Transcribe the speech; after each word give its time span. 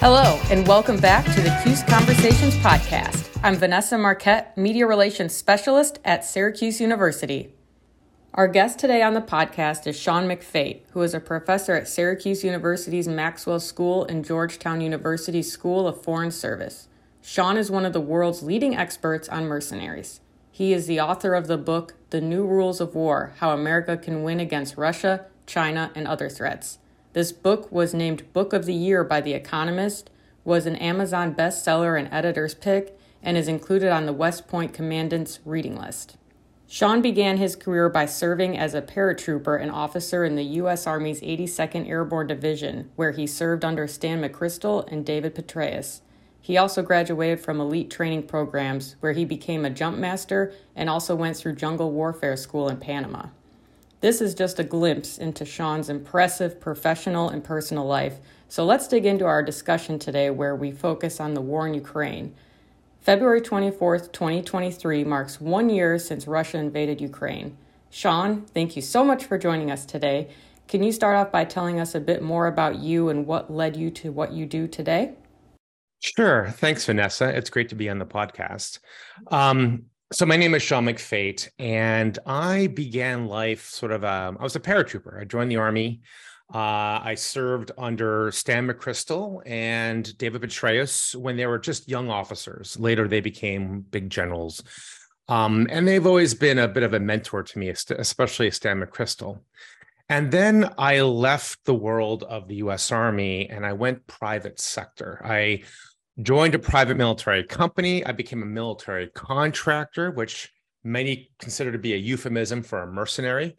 Hello, 0.00 0.40
and 0.48 0.64
welcome 0.68 0.96
back 0.96 1.24
to 1.34 1.40
the 1.40 1.50
CUSE 1.64 1.82
Conversations 1.82 2.54
podcast. 2.58 3.36
I'm 3.42 3.56
Vanessa 3.56 3.98
Marquette, 3.98 4.56
Media 4.56 4.86
Relations 4.86 5.34
Specialist 5.34 5.98
at 6.04 6.24
Syracuse 6.24 6.80
University. 6.80 7.52
Our 8.32 8.46
guest 8.46 8.78
today 8.78 9.02
on 9.02 9.14
the 9.14 9.20
podcast 9.20 9.88
is 9.88 9.98
Sean 9.98 10.28
McFate, 10.28 10.82
who 10.92 11.02
is 11.02 11.14
a 11.14 11.20
professor 11.20 11.74
at 11.74 11.88
Syracuse 11.88 12.44
University's 12.44 13.08
Maxwell 13.08 13.58
School 13.58 14.04
and 14.04 14.24
Georgetown 14.24 14.80
University's 14.80 15.50
School 15.50 15.88
of 15.88 16.00
Foreign 16.04 16.30
Service. 16.30 16.86
Sean 17.20 17.56
is 17.56 17.68
one 17.68 17.84
of 17.84 17.92
the 17.92 18.00
world's 18.00 18.44
leading 18.44 18.76
experts 18.76 19.28
on 19.28 19.46
mercenaries. 19.46 20.20
He 20.52 20.72
is 20.72 20.86
the 20.86 21.00
author 21.00 21.34
of 21.34 21.48
the 21.48 21.58
book, 21.58 21.94
The 22.10 22.20
New 22.20 22.46
Rules 22.46 22.80
of 22.80 22.94
War 22.94 23.34
How 23.38 23.50
America 23.50 23.96
Can 23.96 24.22
Win 24.22 24.38
Against 24.38 24.76
Russia, 24.76 25.26
China, 25.44 25.90
and 25.96 26.06
Other 26.06 26.28
Threats. 26.28 26.78
This 27.14 27.32
book 27.32 27.72
was 27.72 27.94
named 27.94 28.32
Book 28.34 28.52
of 28.52 28.66
the 28.66 28.74
Year 28.74 29.02
by 29.02 29.22
The 29.22 29.32
Economist, 29.32 30.10
was 30.44 30.66
an 30.66 30.76
Amazon 30.76 31.34
bestseller 31.34 31.98
and 31.98 32.12
editor's 32.12 32.54
pick, 32.54 32.98
and 33.22 33.36
is 33.36 33.48
included 33.48 33.90
on 33.90 34.04
the 34.04 34.12
West 34.12 34.46
Point 34.46 34.74
Commandant's 34.74 35.40
reading 35.44 35.76
list. 35.76 36.18
Sean 36.66 37.00
began 37.00 37.38
his 37.38 37.56
career 37.56 37.88
by 37.88 38.04
serving 38.04 38.58
as 38.58 38.74
a 38.74 38.82
paratrooper 38.82 39.60
and 39.60 39.70
officer 39.70 40.22
in 40.22 40.36
the 40.36 40.44
U.S. 40.44 40.86
Army's 40.86 41.22
82nd 41.22 41.88
Airborne 41.88 42.26
Division, 42.26 42.90
where 42.94 43.12
he 43.12 43.26
served 43.26 43.64
under 43.64 43.88
Stan 43.88 44.20
McChrystal 44.20 44.86
and 44.92 45.06
David 45.06 45.34
Petraeus. 45.34 46.02
He 46.42 46.58
also 46.58 46.82
graduated 46.82 47.40
from 47.40 47.58
elite 47.58 47.90
training 47.90 48.24
programs, 48.24 48.96
where 49.00 49.12
he 49.12 49.24
became 49.24 49.64
a 49.64 49.70
jump 49.70 49.96
master 49.96 50.52
and 50.76 50.90
also 50.90 51.16
went 51.16 51.38
through 51.38 51.54
jungle 51.54 51.90
warfare 51.90 52.36
school 52.36 52.68
in 52.68 52.76
Panama. 52.76 53.28
This 54.00 54.20
is 54.20 54.34
just 54.34 54.60
a 54.60 54.64
glimpse 54.64 55.18
into 55.18 55.44
Sean's 55.44 55.88
impressive 55.88 56.60
professional 56.60 57.30
and 57.30 57.42
personal 57.42 57.84
life, 57.84 58.18
so 58.48 58.64
let's 58.64 58.86
dig 58.86 59.04
into 59.04 59.24
our 59.24 59.42
discussion 59.42 59.98
today 59.98 60.30
where 60.30 60.54
we 60.54 60.70
focus 60.70 61.18
on 61.18 61.34
the 61.34 61.40
war 61.40 61.66
in 61.66 61.74
Ukraine. 61.74 62.32
February 63.00 63.40
24th, 63.40 64.12
2023 64.12 65.02
marks 65.02 65.40
one 65.40 65.68
year 65.68 65.98
since 65.98 66.28
Russia 66.28 66.58
invaded 66.58 67.00
Ukraine. 67.00 67.56
Sean, 67.90 68.42
thank 68.54 68.76
you 68.76 68.82
so 68.82 69.04
much 69.04 69.24
for 69.24 69.36
joining 69.36 69.70
us 69.70 69.84
today. 69.84 70.28
Can 70.68 70.82
you 70.82 70.92
start 70.92 71.16
off 71.16 71.32
by 71.32 71.44
telling 71.44 71.80
us 71.80 71.94
a 71.94 72.00
bit 72.00 72.22
more 72.22 72.46
about 72.46 72.78
you 72.78 73.08
and 73.08 73.26
what 73.26 73.50
led 73.50 73.76
you 73.76 73.90
to 73.90 74.12
what 74.12 74.32
you 74.32 74.46
do 74.46 74.68
today? 74.68 75.14
Sure. 76.00 76.50
Thanks, 76.50 76.84
Vanessa. 76.84 77.36
It's 77.36 77.50
great 77.50 77.70
to 77.70 77.74
be 77.74 77.88
on 77.88 77.98
the 77.98 78.06
podcast. 78.06 78.78
Um, 79.32 79.86
so 80.12 80.24
my 80.24 80.36
name 80.36 80.54
is 80.54 80.62
Sean 80.62 80.86
McFate, 80.86 81.48
and 81.58 82.18
I 82.24 82.68
began 82.68 83.26
life 83.26 83.68
sort 83.68 83.92
of. 83.92 84.04
Um, 84.04 84.38
I 84.40 84.42
was 84.42 84.56
a 84.56 84.60
paratrooper. 84.60 85.20
I 85.20 85.24
joined 85.24 85.50
the 85.50 85.56
army. 85.56 86.00
Uh, 86.52 87.00
I 87.04 87.14
served 87.14 87.72
under 87.76 88.30
Stan 88.32 88.66
McChrystal 88.66 89.42
and 89.44 90.16
David 90.16 90.40
Petraeus 90.40 91.14
when 91.14 91.36
they 91.36 91.44
were 91.46 91.58
just 91.58 91.90
young 91.90 92.08
officers. 92.08 92.78
Later, 92.80 93.06
they 93.06 93.20
became 93.20 93.82
big 93.82 94.08
generals, 94.08 94.62
um, 95.28 95.66
and 95.70 95.86
they've 95.86 96.06
always 96.06 96.32
been 96.32 96.58
a 96.58 96.68
bit 96.68 96.84
of 96.84 96.94
a 96.94 97.00
mentor 97.00 97.42
to 97.42 97.58
me, 97.58 97.68
especially 97.68 98.50
Stan 98.50 98.80
McChrystal. 98.80 99.40
And 100.08 100.30
then 100.30 100.72
I 100.78 101.02
left 101.02 101.66
the 101.66 101.74
world 101.74 102.22
of 102.22 102.48
the 102.48 102.56
U.S. 102.56 102.90
Army 102.90 103.50
and 103.50 103.66
I 103.66 103.74
went 103.74 104.06
private 104.06 104.58
sector. 104.58 105.20
I 105.22 105.64
joined 106.22 106.54
a 106.54 106.58
private 106.58 106.96
military 106.96 107.44
company. 107.44 108.04
I 108.04 108.12
became 108.12 108.42
a 108.42 108.46
military 108.46 109.08
contractor, 109.08 110.10
which 110.10 110.52
many 110.84 111.30
consider 111.38 111.72
to 111.72 111.78
be 111.78 111.94
a 111.94 111.96
euphemism 111.96 112.62
for 112.62 112.82
a 112.82 112.86
mercenary. 112.86 113.56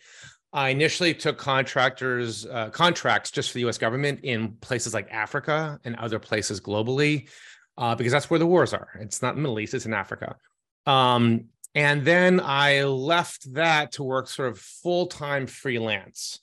I 0.51 0.69
initially 0.69 1.13
took 1.13 1.37
contractors 1.37 2.45
uh, 2.45 2.69
contracts 2.71 3.31
just 3.31 3.49
for 3.51 3.55
the 3.55 3.59
U.S. 3.61 3.77
government 3.77 4.21
in 4.23 4.53
places 4.61 4.93
like 4.93 5.07
Africa 5.11 5.79
and 5.83 5.95
other 5.97 6.19
places 6.19 6.59
globally, 6.59 7.29
uh, 7.77 7.95
because 7.95 8.11
that's 8.11 8.29
where 8.29 8.39
the 8.39 8.47
wars 8.47 8.73
are. 8.73 8.89
It's 8.99 9.21
not 9.21 9.37
Middle 9.37 9.59
East; 9.59 9.75
it's 9.75 9.85
in 9.85 9.93
Africa. 9.93 10.35
Um, 10.87 11.45
and 11.75 12.03
then 12.03 12.41
I 12.43 12.83
left 12.83 13.53
that 13.53 13.91
to 13.93 14.03
work 14.03 14.27
sort 14.27 14.49
of 14.49 14.57
full 14.57 15.05
time 15.05 15.45
freelance, 15.45 16.39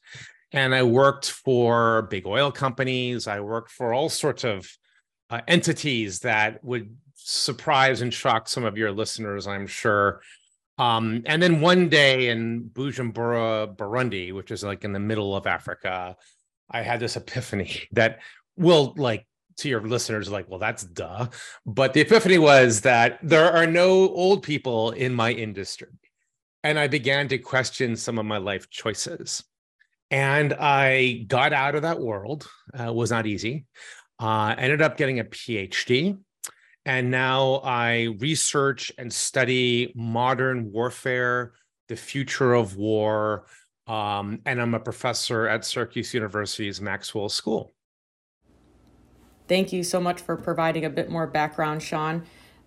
and 0.53 0.73
I 0.73 0.85
worked 0.85 1.29
for 1.29 2.03
big 2.03 2.27
oil 2.27 2.53
companies. 2.53 3.27
I 3.27 3.41
worked 3.41 3.73
for 3.73 3.93
all 3.93 4.09
sorts 4.09 4.45
of 4.45 4.71
uh, 5.31 5.41
entities 5.49 6.21
that 6.21 6.63
would 6.65 6.95
surprise 7.15 8.03
and 8.03 8.13
shock 8.13 8.49
some 8.49 8.65
of 8.65 8.79
your 8.79 8.93
listeners, 8.93 9.47
I'm 9.47 9.67
sure. 9.67 10.21
Um, 10.79 11.23
and 11.27 11.43
then 11.43 11.61
one 11.61 11.89
day 11.89 12.29
in 12.29 12.71
Bujumbura, 12.73 13.75
Burundi, 13.77 14.33
which 14.33 14.51
is 14.51 14.63
like 14.63 14.85
in 14.85 14.93
the 14.93 15.01
middle 15.01 15.35
of 15.35 15.47
Africa, 15.47 16.17
I 16.71 16.83
had 16.83 17.01
this 17.01 17.17
epiphany 17.17 17.89
that 17.93 18.21
will 18.57 18.95
like 18.97 19.27
to 19.59 19.71
your 19.71 19.81
listeners 19.81 20.31
like 20.31 20.49
well 20.51 20.59
that's 20.59 20.85
duh. 20.85 21.29
But 21.65 21.95
the 21.95 22.03
epiphany 22.03 22.37
was 22.39 22.83
that 22.83 23.19
there 23.23 23.51
are 23.51 23.67
no 23.67 24.11
old 24.11 24.43
people 24.43 24.91
in 24.91 25.15
my 25.15 25.33
industry. 25.33 25.89
And 26.63 26.79
i 26.79 26.89
began 26.89 27.29
to 27.29 27.39
question 27.39 27.97
some 27.97 28.19
of 28.19 28.27
my 28.27 28.39
life 28.39 28.69
choices. 28.69 29.43
And 30.11 30.53
i 30.55 31.25
got 31.27 31.55
out 31.55 31.75
of 31.75 31.83
that 31.83 32.01
world 32.01 32.49
uh, 32.79 32.93
was 32.93 33.11
not 33.11 33.27
easy 33.27 33.65
uh, 34.19 34.55
ended 34.59 34.83
up 34.83 34.97
getting 34.97 35.21
a 35.21 35.25
PhD. 35.25 36.19
And 36.85 37.11
now 37.11 37.57
I 37.65 38.15
research 38.21 38.93
and 38.97 39.13
study 39.13 39.93
modern 39.97 40.71
warfare, 40.73 41.53
the 41.89 41.97
future 41.97 42.55
of 42.55 42.77
war. 42.77 43.47
Um, 43.87 44.41
and 44.47 44.61
I'm 44.61 44.75
a 44.75 44.81
professor 44.81 45.49
at 45.49 45.65
Syracuse 45.65 46.15
University's 46.15 46.81
Maxwell 46.81 47.29
School. 47.29 47.73
Thank 49.49 49.73
you 49.73 49.83
so 49.85 50.01
much 50.01 50.21
for 50.21 50.37
providing 50.37 50.85
a 50.85 50.91
bit 50.91 51.09
more 51.09 51.27
background, 51.27 51.83
Sean. 51.83 52.25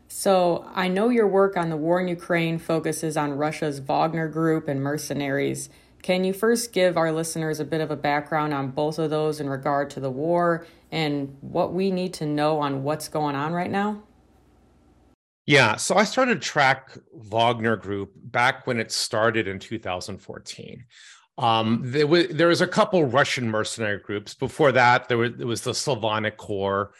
So, 0.07 0.65
I 0.73 0.87
know 0.87 1.09
your 1.09 1.27
work 1.27 1.55
on 1.55 1.69
the 1.69 1.77
war 1.77 2.01
in 2.01 2.07
Ukraine 2.07 2.57
focuses 2.57 3.15
on 3.15 3.33
Russia's 3.33 3.79
Wagner 3.79 4.27
Group 4.27 4.67
and 4.67 4.81
mercenaries. 4.81 5.69
Can 6.01 6.23
you 6.23 6.33
first 6.33 6.71
give 6.71 6.97
our 6.97 7.11
listeners 7.11 7.59
a 7.59 7.65
bit 7.65 7.81
of 7.81 7.91
a 7.91 7.95
background 7.95 8.53
on 8.53 8.71
both 8.71 8.99
of 8.99 9.09
those 9.09 9.39
in 9.39 9.49
regard 9.49 9.89
to 9.91 9.99
the 9.99 10.09
war 10.09 10.65
and 10.91 11.35
what 11.41 11.73
we 11.73 11.91
need 11.91 12.13
to 12.15 12.25
know 12.25 12.59
on 12.59 12.83
what's 12.83 13.07
going 13.07 13.35
on 13.35 13.53
right 13.53 13.69
now? 13.69 14.01
Yeah, 15.45 15.77
so 15.77 15.95
I 15.95 16.03
started 16.03 16.41
track 16.41 16.97
Wagner 17.11 17.75
Group 17.75 18.11
back 18.15 18.67
when 18.67 18.79
it 18.79 18.91
started 18.91 19.47
in 19.47 19.57
2014. 19.57 20.85
Um, 21.39 21.81
there 21.85 22.05
was 22.05 22.27
there 22.27 22.49
was 22.49 22.61
a 22.61 22.67
couple 22.67 23.05
Russian 23.05 23.49
mercenary 23.49 23.99
groups. 23.99 24.35
Before 24.35 24.71
that, 24.73 25.07
there 25.07 25.17
was, 25.17 25.31
there 25.37 25.47
was 25.47 25.61
the 25.61 25.73
Slavonic 25.73 26.37
Corps. 26.37 26.91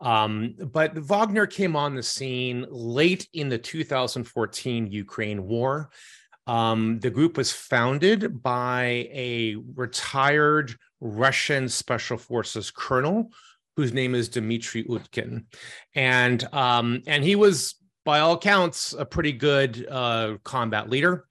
Um, 0.00 0.54
but 0.58 0.98
Wagner 0.98 1.46
came 1.46 1.76
on 1.76 1.94
the 1.94 2.02
scene 2.02 2.66
late 2.68 3.26
in 3.32 3.48
the 3.48 3.56
2014 3.56 4.86
Ukraine 4.88 5.44
war. 5.46 5.90
Um, 6.46 7.00
the 7.00 7.10
group 7.10 7.36
was 7.36 7.52
founded 7.52 8.42
by 8.42 9.08
a 9.12 9.56
retired 9.74 10.74
Russian 11.00 11.68
special 11.68 12.18
forces 12.18 12.70
colonel 12.70 13.30
whose 13.76 13.92
name 13.92 14.14
is 14.14 14.28
Dmitry 14.28 14.84
Utkin, 14.84 15.46
and 15.94 16.44
um, 16.54 17.02
and 17.06 17.24
he 17.24 17.34
was 17.34 17.74
by 18.04 18.20
all 18.20 18.34
accounts 18.34 18.92
a 18.92 19.04
pretty 19.04 19.32
good 19.32 19.86
uh, 19.90 20.36
combat 20.44 20.88
leader. 20.90 21.26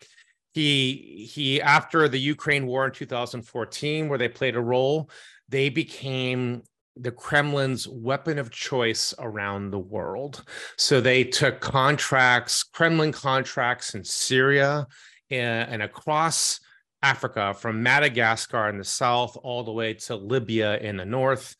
He 0.53 1.29
he 1.31 1.61
after 1.61 2.07
the 2.07 2.19
Ukraine 2.19 2.65
war 2.65 2.85
in 2.85 2.91
2014, 2.91 4.09
where 4.09 4.17
they 4.17 4.29
played 4.29 4.55
a 4.55 4.61
role, 4.61 5.09
they 5.49 5.69
became 5.69 6.63
the 6.95 7.11
Kremlin's 7.11 7.87
weapon 7.87 8.37
of 8.37 8.51
choice 8.51 9.13
around 9.19 9.71
the 9.71 9.79
world. 9.79 10.43
So 10.77 11.01
they 11.01 11.23
took 11.23 11.59
contracts, 11.59 12.63
Kremlin 12.63 13.11
contracts 13.11 13.95
in 13.95 14.03
Syria 14.03 14.87
and, 15.29 15.69
and 15.69 15.81
across 15.81 16.59
Africa, 17.01 17.53
from 17.53 17.83
Madagascar 17.83 18.69
in 18.69 18.77
the 18.77 18.83
south 18.83 19.37
all 19.43 19.63
the 19.63 19.71
way 19.71 19.93
to 19.93 20.15
Libya 20.15 20.77
in 20.77 20.97
the 20.97 21.05
north. 21.05 21.55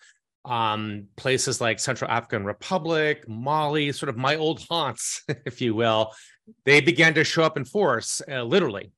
Um, 0.46 1.08
places 1.16 1.62
like 1.62 1.80
Central 1.80 2.12
African 2.12 2.44
Republic, 2.46 3.28
Mali, 3.28 3.92
sort 3.92 4.10
of 4.10 4.18
my 4.18 4.36
old 4.36 4.62
haunts, 4.70 5.24
if 5.46 5.62
you 5.62 5.74
will, 5.74 6.12
they 6.66 6.82
began 6.82 7.14
to 7.16 7.24
show 7.24 7.44
up 7.44 7.58
in 7.58 7.66
force, 7.66 8.22
uh, 8.30 8.44
literally. 8.44 8.92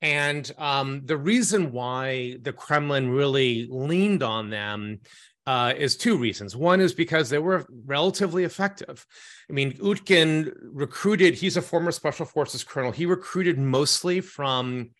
And 0.00 0.50
um, 0.58 1.02
the 1.04 1.16
reason 1.16 1.72
why 1.72 2.36
the 2.42 2.52
Kremlin 2.52 3.10
really 3.10 3.66
leaned 3.68 4.22
on 4.22 4.50
them 4.50 5.00
uh, 5.48 5.72
is 5.78 5.96
two 5.96 6.18
reasons. 6.18 6.54
One 6.54 6.78
is 6.78 6.92
because 6.92 7.30
they 7.30 7.38
were 7.38 7.64
relatively 7.86 8.44
effective. 8.44 9.06
I 9.48 9.54
mean, 9.54 9.72
Utkin 9.78 10.52
recruited, 10.60 11.36
he's 11.36 11.56
a 11.56 11.62
former 11.62 11.90
special 11.90 12.26
forces 12.26 12.62
colonel. 12.62 12.92
He 12.92 13.06
recruited 13.06 13.58
mostly 13.58 14.20
from 14.20 14.90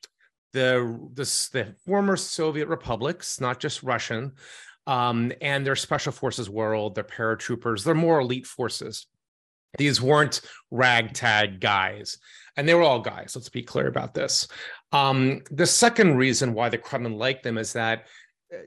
the, 0.54 0.98
the, 1.12 1.24
the 1.52 1.74
former 1.84 2.16
Soviet 2.16 2.66
republics, 2.66 3.42
not 3.42 3.60
just 3.60 3.82
Russian, 3.82 4.32
um, 4.86 5.32
and 5.42 5.66
their 5.66 5.76
special 5.76 6.12
forces 6.12 6.48
world, 6.48 6.94
their 6.94 7.04
paratroopers, 7.04 7.84
they're 7.84 7.94
more 7.94 8.20
elite 8.20 8.46
forces. 8.46 9.06
These 9.76 10.00
weren't 10.00 10.40
ragtag 10.70 11.60
guys, 11.60 12.16
and 12.56 12.66
they 12.66 12.72
were 12.72 12.84
all 12.84 13.00
guys. 13.00 13.34
Let's 13.36 13.50
be 13.50 13.62
clear 13.62 13.86
about 13.86 14.14
this. 14.14 14.48
Um, 14.92 15.42
the 15.50 15.66
second 15.66 16.16
reason 16.16 16.54
why 16.54 16.70
the 16.70 16.78
Kremlin 16.78 17.18
liked 17.18 17.42
them 17.42 17.58
is 17.58 17.74
that 17.74 18.06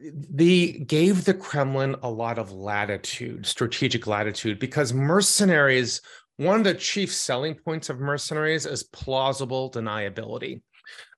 they 0.04 0.72
gave 0.72 1.26
the 1.26 1.34
Kremlin 1.34 1.96
a 2.04 2.10
lot 2.10 2.38
of 2.38 2.52
latitude, 2.52 3.46
strategic 3.46 4.08
latitude, 4.08 4.60
because 4.60 4.94
mercenaries, 4.94 6.02
one 6.38 6.60
of 6.60 6.64
the 6.64 6.74
chief 6.74 7.14
selling 7.14 7.56
points 7.56 7.90
of 7.90 8.00
mercenaries 8.00 8.66
is 8.66 8.84
plausible 8.84 9.72
deniability. 9.72 10.62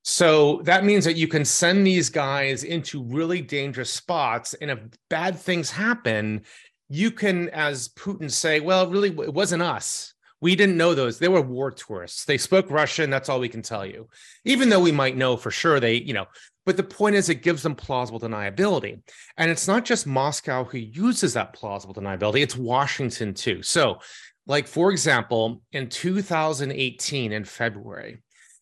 So 0.04 0.62
that 0.64 0.84
means 0.84 1.06
that 1.06 1.16
you 1.16 1.28
can 1.28 1.46
send 1.46 1.88
these 1.88 2.10
guys 2.10 2.64
into 2.64 3.04
really 3.04 3.42
dangerous 3.42 3.92
spots. 3.92 4.54
And 4.56 4.70
if 4.70 4.80
bad 5.10 5.38
things 5.38 5.72
happen, 5.72 6.42
you 6.90 7.10
can, 7.10 7.50
as 7.50 7.90
Putin, 7.90 8.30
say, 8.30 8.60
well, 8.60 8.90
really, 8.90 9.10
it 9.10 9.34
wasn't 9.34 9.64
us. 9.64 10.13
We 10.44 10.58
didn't 10.58 10.76
know 10.76 10.94
those. 10.94 11.20
They 11.20 11.30
were 11.30 11.42
war 11.42 11.72
tourists. 11.72 12.26
They 12.26 12.38
spoke 12.38 12.70
Russian. 12.70 13.10
That's 13.10 13.30
all 13.30 13.40
we 13.40 13.48
can 13.48 13.62
tell 13.62 13.86
you. 13.86 14.10
Even 14.44 14.68
though 14.68 14.82
we 14.82 14.92
might 14.92 15.16
know 15.16 15.38
for 15.38 15.52
sure 15.52 15.80
they, 15.80 15.96
you 15.96 16.14
know, 16.14 16.26
but 16.66 16.76
the 16.76 16.84
point 16.84 17.16
is, 17.16 17.30
it 17.30 17.44
gives 17.44 17.64
them 17.64 17.76
plausible 17.76 18.20
deniability. 18.20 19.02
And 19.38 19.50
it's 19.50 19.70
not 19.70 19.86
just 19.86 20.06
Moscow 20.06 20.66
who 20.66 20.80
uses 20.80 21.34
that 21.36 21.54
plausible 21.54 21.94
deniability, 21.94 22.44
it's 22.44 22.58
Washington 22.58 23.34
too. 23.34 23.64
So, 23.64 24.00
like, 24.46 24.68
for 24.68 24.92
example, 24.92 25.62
in 25.72 25.88
2018, 25.88 27.32
in 27.32 27.46
February, 27.46 28.18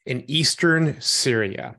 in 0.05 0.23
eastern 0.29 1.01
Syria, 1.01 1.77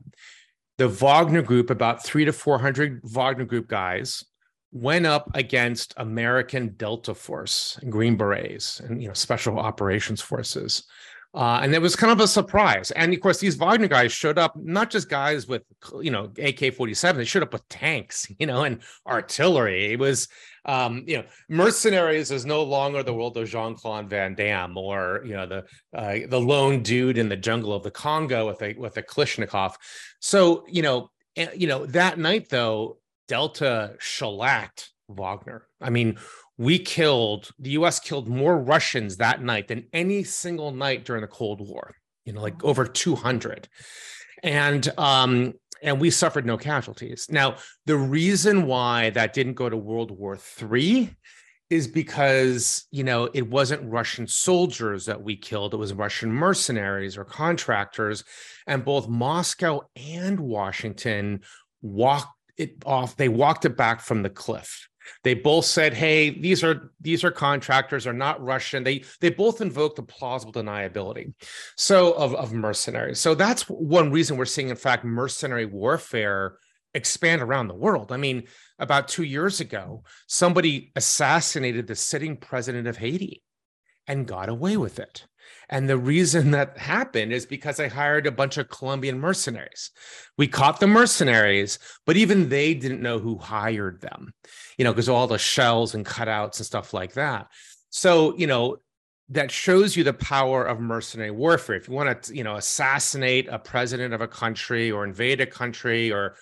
the 0.77 0.89
Wagner 0.89 1.43
group, 1.43 1.69
about 1.69 2.03
three 2.03 2.25
to 2.25 2.33
400 2.33 2.99
Wagner 3.05 3.45
group 3.45 3.69
guys, 3.69 4.25
went 4.73 5.05
up 5.05 5.29
against 5.35 5.93
American 5.97 6.73
Delta 6.75 7.13
Force, 7.13 7.79
Green 7.89 8.17
Berets, 8.17 8.79
and 8.79 9.01
you 9.01 9.07
know 9.07 9.13
special 9.13 9.59
operations 9.59 10.21
forces. 10.21 10.83
Uh, 11.35 11.61
and 11.63 11.73
it 11.73 11.81
was 11.81 11.95
kind 11.95 12.11
of 12.11 12.19
a 12.19 12.27
surprise. 12.27 12.91
And 12.91 13.11
of 13.11 13.19
course, 13.19 13.39
these 13.39 13.55
Wagner 13.55 13.87
guys 13.87 14.11
showed 14.11 14.37
up, 14.37 14.55
not 14.55 14.91
just 14.91 15.09
guys 15.09 15.47
with, 15.47 15.63
you 15.99 16.11
know, 16.11 16.31
AK 16.37 16.75
47, 16.75 17.17
they 17.17 17.25
showed 17.25 17.41
up 17.41 17.53
with 17.53 17.67
tanks, 17.69 18.27
you 18.39 18.45
know, 18.45 18.63
and 18.63 18.81
artillery. 19.07 19.93
It 19.93 19.99
was, 19.99 20.27
um, 20.65 21.03
you 21.07 21.17
know, 21.17 21.23
mercenaries 21.49 22.29
is 22.29 22.45
no 22.45 22.61
longer 22.61 23.01
the 23.01 23.15
world 23.15 23.35
of 23.37 23.49
Jean 23.49 23.73
Claude 23.73 24.11
Van 24.11 24.35
Damme 24.35 24.77
or, 24.77 25.23
you 25.25 25.33
know, 25.33 25.47
the 25.47 25.65
uh, 25.97 26.27
the 26.29 26.39
lone 26.39 26.83
dude 26.83 27.17
in 27.17 27.29
the 27.29 27.35
jungle 27.35 27.73
of 27.73 27.81
the 27.81 27.91
Congo 27.91 28.47
with 28.47 28.61
a 28.61 28.75
with 28.77 28.97
a 28.97 29.03
Kalashnikov. 29.03 29.73
So, 30.19 30.65
you 30.67 30.83
know, 30.83 31.09
eh, 31.35 31.49
you 31.55 31.65
know, 31.65 31.87
that 31.87 32.19
night 32.19 32.49
though, 32.49 32.97
Delta 33.27 33.95
shellacked 33.99 34.91
Wagner. 35.07 35.67
I 35.81 35.89
mean, 35.89 36.17
we 36.57 36.79
killed 36.79 37.49
the 37.59 37.71
US 37.71 37.99
killed 37.99 38.27
more 38.27 38.57
Russians 38.57 39.17
that 39.17 39.41
night 39.41 39.67
than 39.67 39.87
any 39.93 40.23
single 40.23 40.71
night 40.71 41.05
during 41.05 41.21
the 41.21 41.27
Cold 41.27 41.59
War, 41.61 41.95
you 42.25 42.33
know, 42.33 42.41
like 42.41 42.63
over 42.63 42.85
200. 42.85 43.67
And 44.43 44.87
um 44.97 45.53
and 45.81 45.99
we 45.99 46.09
suffered 46.09 46.45
no 46.45 46.57
casualties. 46.57 47.27
Now, 47.29 47.57
the 47.85 47.97
reason 47.97 48.67
why 48.67 49.09
that 49.11 49.33
didn't 49.33 49.55
go 49.55 49.69
to 49.69 49.75
World 49.75 50.11
War 50.11 50.39
III 50.61 51.13
is 51.69 51.87
because, 51.87 52.85
you 52.91 53.03
know, 53.03 53.29
it 53.33 53.49
wasn't 53.49 53.91
Russian 53.91 54.27
soldiers 54.27 55.05
that 55.07 55.21
we 55.21 55.35
killed, 55.35 55.73
it 55.73 55.77
was 55.77 55.93
Russian 55.93 56.31
mercenaries 56.31 57.17
or 57.17 57.25
contractors 57.25 58.23
and 58.67 58.85
both 58.85 59.09
Moscow 59.09 59.81
and 59.95 60.39
Washington 60.39 61.41
walked 61.81 62.27
it 62.57 62.75
off 62.85 63.15
they 63.15 63.29
walked 63.29 63.65
it 63.65 63.75
back 63.75 64.01
from 64.01 64.23
the 64.23 64.29
cliff 64.29 64.87
they 65.23 65.33
both 65.33 65.65
said, 65.65 65.93
"Hey, 65.93 66.29
these 66.29 66.63
are 66.63 66.91
these 67.01 67.23
are 67.23 67.31
contractors, 67.31 68.07
are 68.07 68.13
not 68.13 68.43
Russian." 68.43 68.83
They 68.83 69.03
they 69.19 69.29
both 69.29 69.61
invoked 69.61 69.97
the 69.97 70.03
plausible 70.03 70.53
deniability, 70.53 71.33
so 71.75 72.13
of 72.13 72.33
of 72.35 72.53
mercenaries. 72.53 73.19
So 73.19 73.35
that's 73.35 73.63
one 73.63 74.11
reason 74.11 74.37
we're 74.37 74.45
seeing, 74.45 74.69
in 74.69 74.75
fact, 74.75 75.03
mercenary 75.03 75.65
warfare 75.65 76.57
expand 76.93 77.41
around 77.41 77.67
the 77.67 77.75
world. 77.75 78.11
I 78.11 78.17
mean, 78.17 78.43
about 78.79 79.07
two 79.07 79.23
years 79.23 79.59
ago, 79.59 80.03
somebody 80.27 80.91
assassinated 80.95 81.87
the 81.87 81.95
sitting 81.95 82.37
president 82.37 82.87
of 82.87 82.97
Haiti 82.97 83.41
and 84.07 84.27
got 84.27 84.49
away 84.49 84.77
with 84.77 84.99
it. 84.99 85.25
And 85.73 85.89
the 85.89 85.97
reason 85.97 86.51
that 86.51 86.77
happened 86.77 87.33
is 87.33 87.47
because 87.47 87.79
I 87.79 87.87
hired 87.87 88.27
a 88.27 88.31
bunch 88.31 88.57
of 88.59 88.69
Colombian 88.69 89.19
mercenaries. 89.19 89.89
We 90.37 90.47
caught 90.47 90.79
the 90.79 90.85
mercenaries, 90.85 91.79
but 92.05 92.15
even 92.15 92.49
they 92.49 92.75
didn't 92.75 93.01
know 93.01 93.17
who 93.17 93.39
hired 93.39 93.99
them, 93.99 94.35
you 94.77 94.85
know, 94.85 94.91
because 94.91 95.09
all 95.09 95.25
the 95.25 95.39
shells 95.39 95.95
and 95.95 96.05
cutouts 96.05 96.57
and 96.57 96.65
stuff 96.67 96.93
like 96.93 97.13
that. 97.13 97.47
So, 97.89 98.37
you 98.37 98.45
know, 98.45 98.77
that 99.29 99.49
shows 99.49 99.95
you 99.95 100.03
the 100.03 100.13
power 100.13 100.63
of 100.63 100.79
mercenary 100.79 101.31
warfare. 101.31 101.77
If 101.77 101.87
you 101.87 101.95
want 101.95 102.21
to, 102.21 102.35
you 102.35 102.43
know, 102.43 102.57
assassinate 102.57 103.47
a 103.49 103.57
president 103.57 104.13
of 104.13 104.21
a 104.21 104.27
country 104.27 104.91
or 104.91 105.03
invade 105.03 105.41
a 105.41 105.47
country 105.47 106.11
or 106.11 106.35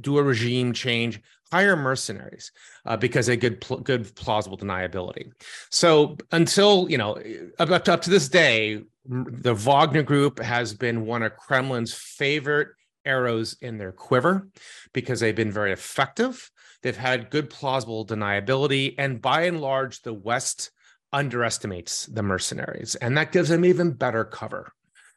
do 0.00 0.18
a 0.18 0.22
regime 0.22 0.72
change, 0.72 1.20
hire 1.56 1.76
mercenaries 1.76 2.52
uh, 2.84 2.98
because 2.98 3.26
they 3.26 3.36
good 3.36 3.60
pl- 3.62 3.80
good 3.80 4.14
plausible 4.14 4.58
deniability. 4.58 5.30
So 5.70 6.18
until 6.32 6.90
you 6.90 6.98
know 6.98 7.12
up 7.58 7.68
to, 7.68 7.92
up 7.94 8.02
to 8.02 8.10
this 8.10 8.28
day, 8.28 8.82
the 9.06 9.54
Wagner 9.54 10.02
Group 10.02 10.38
has 10.40 10.74
been 10.74 11.06
one 11.06 11.22
of 11.22 11.32
Kremlin's 11.36 11.94
favorite 11.94 12.68
arrows 13.06 13.56
in 13.62 13.78
their 13.78 13.92
quiver 13.92 14.48
because 14.92 15.20
they've 15.20 15.42
been 15.42 15.52
very 15.52 15.72
effective. 15.72 16.50
They've 16.82 17.04
had 17.10 17.30
good 17.30 17.48
plausible 17.48 18.04
deniability, 18.04 18.94
and 18.98 19.22
by 19.22 19.44
and 19.44 19.60
large, 19.60 20.02
the 20.02 20.12
West 20.12 20.70
underestimates 21.12 22.04
the 22.06 22.22
mercenaries, 22.22 22.96
and 22.96 23.16
that 23.16 23.32
gives 23.32 23.48
them 23.48 23.64
even 23.64 23.92
better 23.92 24.24
cover 24.24 24.72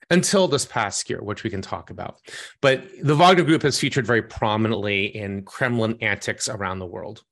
until 0.09 0.47
this 0.47 0.65
past 0.65 1.09
year, 1.09 1.21
which 1.21 1.43
we 1.43 1.49
can 1.49 1.61
talk 1.61 1.89
about. 1.89 2.19
But 2.61 2.83
the 3.01 3.15
Wagner 3.15 3.43
Group 3.43 3.61
has 3.61 3.79
featured 3.79 4.07
very 4.07 4.23
prominently 4.23 5.05
in 5.05 5.43
Kremlin 5.43 5.97
antics 6.01 6.49
around 6.49 6.79
the 6.79 6.85
world. 6.85 7.23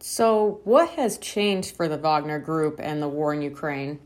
So, 0.00 0.60
what 0.64 0.90
has 0.90 1.18
changed 1.18 1.76
for 1.76 1.88
the 1.88 1.96
Wagner 1.96 2.40
Group 2.40 2.80
and 2.82 3.00
the 3.00 3.08
war 3.08 3.32
in 3.32 3.42
Ukraine? 3.42 4.00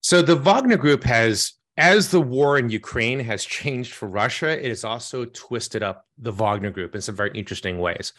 So, 0.00 0.22
the 0.22 0.36
Wagner 0.36 0.78
Group 0.78 1.04
has, 1.04 1.52
as 1.76 2.10
the 2.10 2.20
war 2.20 2.58
in 2.58 2.70
Ukraine 2.70 3.20
has 3.20 3.44
changed 3.44 3.92
for 3.92 4.08
Russia, 4.08 4.64
it 4.64 4.68
has 4.68 4.82
also 4.82 5.26
twisted 5.26 5.82
up 5.82 6.06
the 6.16 6.32
Wagner 6.32 6.70
Group 6.70 6.94
in 6.94 7.02
some 7.02 7.16
very 7.16 7.32
interesting 7.34 7.80
ways. 7.80 8.14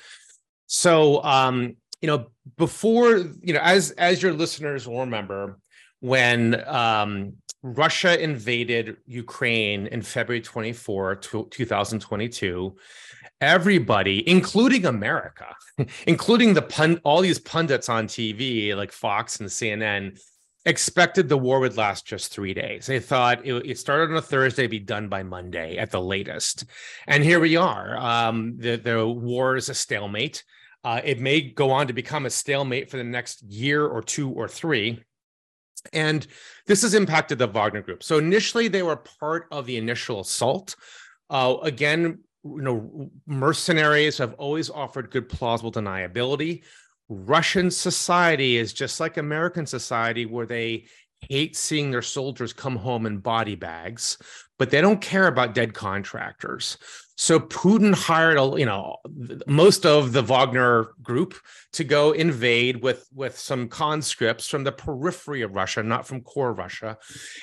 So, 0.67 1.23
um, 1.23 1.77
you 2.01 2.07
know, 2.07 2.27
before, 2.57 3.17
you 3.41 3.53
know, 3.53 3.59
as 3.61 3.89
as 3.91 4.21
your 4.21 4.33
listeners 4.33 4.87
will 4.87 4.99
remember, 4.99 5.57
when 5.99 6.67
um, 6.67 7.33
Russia 7.61 8.21
invaded 8.21 8.97
Ukraine 9.05 9.87
in 9.87 10.01
February 10.01 10.41
24, 10.41 11.15
2022, 11.15 12.75
everybody, 13.41 14.27
including 14.27 14.85
America, 14.85 15.55
including 16.07 16.53
the 16.53 16.61
pun- 16.61 17.01
all 17.03 17.21
these 17.21 17.39
pundits 17.39 17.89
on 17.89 18.07
TV 18.07 18.75
like 18.75 18.91
Fox 18.91 19.39
and 19.39 19.49
CNN, 19.49 20.19
expected 20.65 21.29
the 21.29 21.37
war 21.37 21.59
would 21.59 21.77
last 21.77 22.05
just 22.05 22.31
three 22.31 22.53
days. 22.53 22.85
They 22.85 22.99
thought 22.99 23.45
it, 23.45 23.53
it, 23.65 23.77
started 23.77 24.11
on 24.11 24.17
a 24.17 24.21
Thursday, 24.21 24.67
be 24.67 24.79
done 24.79 25.07
by 25.07 25.23
Monday 25.23 25.77
at 25.77 25.91
the 25.91 26.01
latest. 26.01 26.65
And 27.07 27.23
here 27.23 27.39
we 27.39 27.55
are. 27.55 27.97
Um, 27.97 28.55
the, 28.57 28.75
the 28.75 29.07
war 29.07 29.55
is 29.55 29.69
a 29.69 29.73
stalemate. 29.73 30.43
Uh, 30.83 31.01
it 31.03 31.19
may 31.19 31.41
go 31.41 31.71
on 31.71 31.87
to 31.87 31.93
become 31.93 32.25
a 32.25 32.29
stalemate 32.29 32.89
for 32.89 32.97
the 32.97 33.03
next 33.03 33.41
year 33.43 33.85
or 33.85 34.01
two 34.01 34.31
or 34.31 34.47
three. 34.47 35.03
And 35.93 36.25
this 36.67 36.81
has 36.81 36.93
impacted 36.93 37.39
the 37.39 37.47
Wagner 37.47 37.81
group. 37.81 38.03
So 38.03 38.17
initially, 38.17 38.67
they 38.67 38.83
were 38.83 38.95
part 38.95 39.47
of 39.51 39.65
the 39.65 39.77
initial 39.77 40.21
assault. 40.21 40.75
Uh, 41.29 41.57
again, 41.63 42.19
you 42.43 42.61
know, 42.61 43.11
mercenaries 43.27 44.17
have 44.17 44.33
always 44.35 44.69
offered 44.69 45.11
good 45.11 45.29
plausible 45.29 45.71
deniability. 45.71 46.63
Russian 47.09 47.71
society 47.71 48.57
is 48.57 48.71
just 48.71 48.99
like 48.99 49.17
American 49.17 49.65
society, 49.65 50.25
where 50.25 50.45
they 50.45 50.85
hate 51.21 51.55
seeing 51.55 51.91
their 51.91 52.01
soldiers 52.01 52.53
come 52.53 52.75
home 52.75 53.05
in 53.05 53.17
body 53.17 53.55
bags, 53.55 54.17
but 54.57 54.69
they 54.69 54.81
don't 54.81 55.01
care 55.01 55.27
about 55.27 55.53
dead 55.53 55.73
contractors. 55.73 56.77
So 57.15 57.39
Putin 57.39 57.93
hired, 57.93 58.37
a 58.37 58.57
you 58.57 58.65
know, 58.65 58.97
most 59.45 59.85
of 59.85 60.13
the 60.13 60.21
Wagner 60.21 60.93
group 61.01 61.35
to 61.73 61.83
go 61.83 62.11
invade 62.11 62.81
with 62.81 63.07
with 63.13 63.37
some 63.37 63.67
conscripts 63.67 64.47
from 64.47 64.63
the 64.63 64.71
periphery 64.71 65.41
of 65.41 65.53
Russia, 65.53 65.83
not 65.83 66.07
from 66.07 66.21
core 66.21 66.53
Russia. 66.53 66.97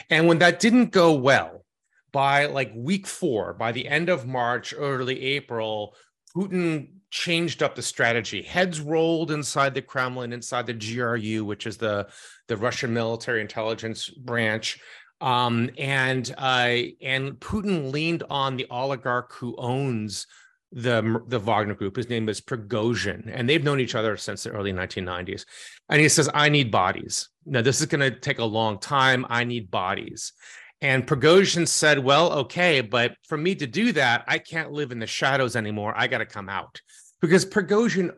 And 0.08 0.26
when 0.28 0.38
that 0.38 0.60
didn't 0.60 0.92
go 0.92 1.12
well, 1.12 1.66
by 2.12 2.46
like 2.46 2.72
week 2.74 3.06
four, 3.06 3.52
by 3.52 3.72
the 3.72 3.86
end 3.86 4.08
of 4.08 4.26
March, 4.26 4.72
early 4.74 5.20
April, 5.22 5.94
Putin 6.36 6.88
changed 7.10 7.62
up 7.62 7.74
the 7.74 7.82
strategy. 7.82 8.42
Heads 8.42 8.80
rolled 8.80 9.30
inside 9.30 9.74
the 9.74 9.80
Kremlin, 9.82 10.32
inside 10.32 10.66
the 10.66 10.74
GRU, 10.74 11.44
which 11.44 11.66
is 11.66 11.76
the 11.78 12.08
the 12.48 12.56
Russian 12.56 12.92
military 12.92 13.40
intelligence 13.40 14.08
branch 14.10 14.78
um, 15.20 15.70
and 15.78 16.34
uh, 16.36 16.76
and 17.00 17.32
Putin 17.40 17.92
leaned 17.92 18.22
on 18.28 18.56
the 18.56 18.66
oligarch 18.70 19.32
who 19.34 19.54
owns 19.56 20.26
the 20.72 21.22
the 21.28 21.38
Wagner 21.38 21.74
Group. 21.74 21.96
His 21.96 22.10
name 22.10 22.28
is 22.28 22.40
Prigozhin, 22.40 23.30
and 23.32 23.48
they've 23.48 23.64
known 23.64 23.80
each 23.80 23.94
other 23.94 24.16
since 24.16 24.42
the 24.42 24.50
early 24.50 24.72
1990s. 24.72 25.44
And 25.88 26.00
he 26.00 26.08
says, 26.08 26.28
"I 26.34 26.48
need 26.48 26.70
bodies. 26.70 27.28
Now 27.46 27.62
this 27.62 27.80
is 27.80 27.86
going 27.86 28.12
to 28.12 28.18
take 28.18 28.38
a 28.38 28.44
long 28.44 28.78
time. 28.78 29.24
I 29.30 29.44
need 29.44 29.70
bodies." 29.70 30.32
And 30.80 31.06
Prigozhin 31.06 31.66
said, 31.66 31.98
Well, 31.98 32.32
okay, 32.32 32.80
but 32.80 33.16
for 33.26 33.38
me 33.38 33.54
to 33.56 33.66
do 33.66 33.92
that, 33.92 34.24
I 34.28 34.38
can't 34.38 34.72
live 34.72 34.92
in 34.92 34.98
the 34.98 35.06
shadows 35.06 35.56
anymore. 35.56 35.94
I 35.96 36.06
got 36.06 36.18
to 36.18 36.26
come 36.26 36.48
out. 36.48 36.80
Because 37.22 37.46
Prigozhin 37.46 38.10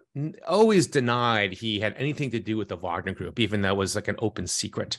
always 0.46 0.88
denied 0.88 1.52
he 1.52 1.78
had 1.78 1.94
anything 1.96 2.32
to 2.32 2.40
do 2.40 2.56
with 2.56 2.68
the 2.68 2.76
Wagner 2.76 3.14
Group, 3.14 3.38
even 3.38 3.62
though 3.62 3.70
it 3.70 3.76
was 3.76 3.94
like 3.94 4.08
an 4.08 4.16
open 4.18 4.46
secret. 4.48 4.98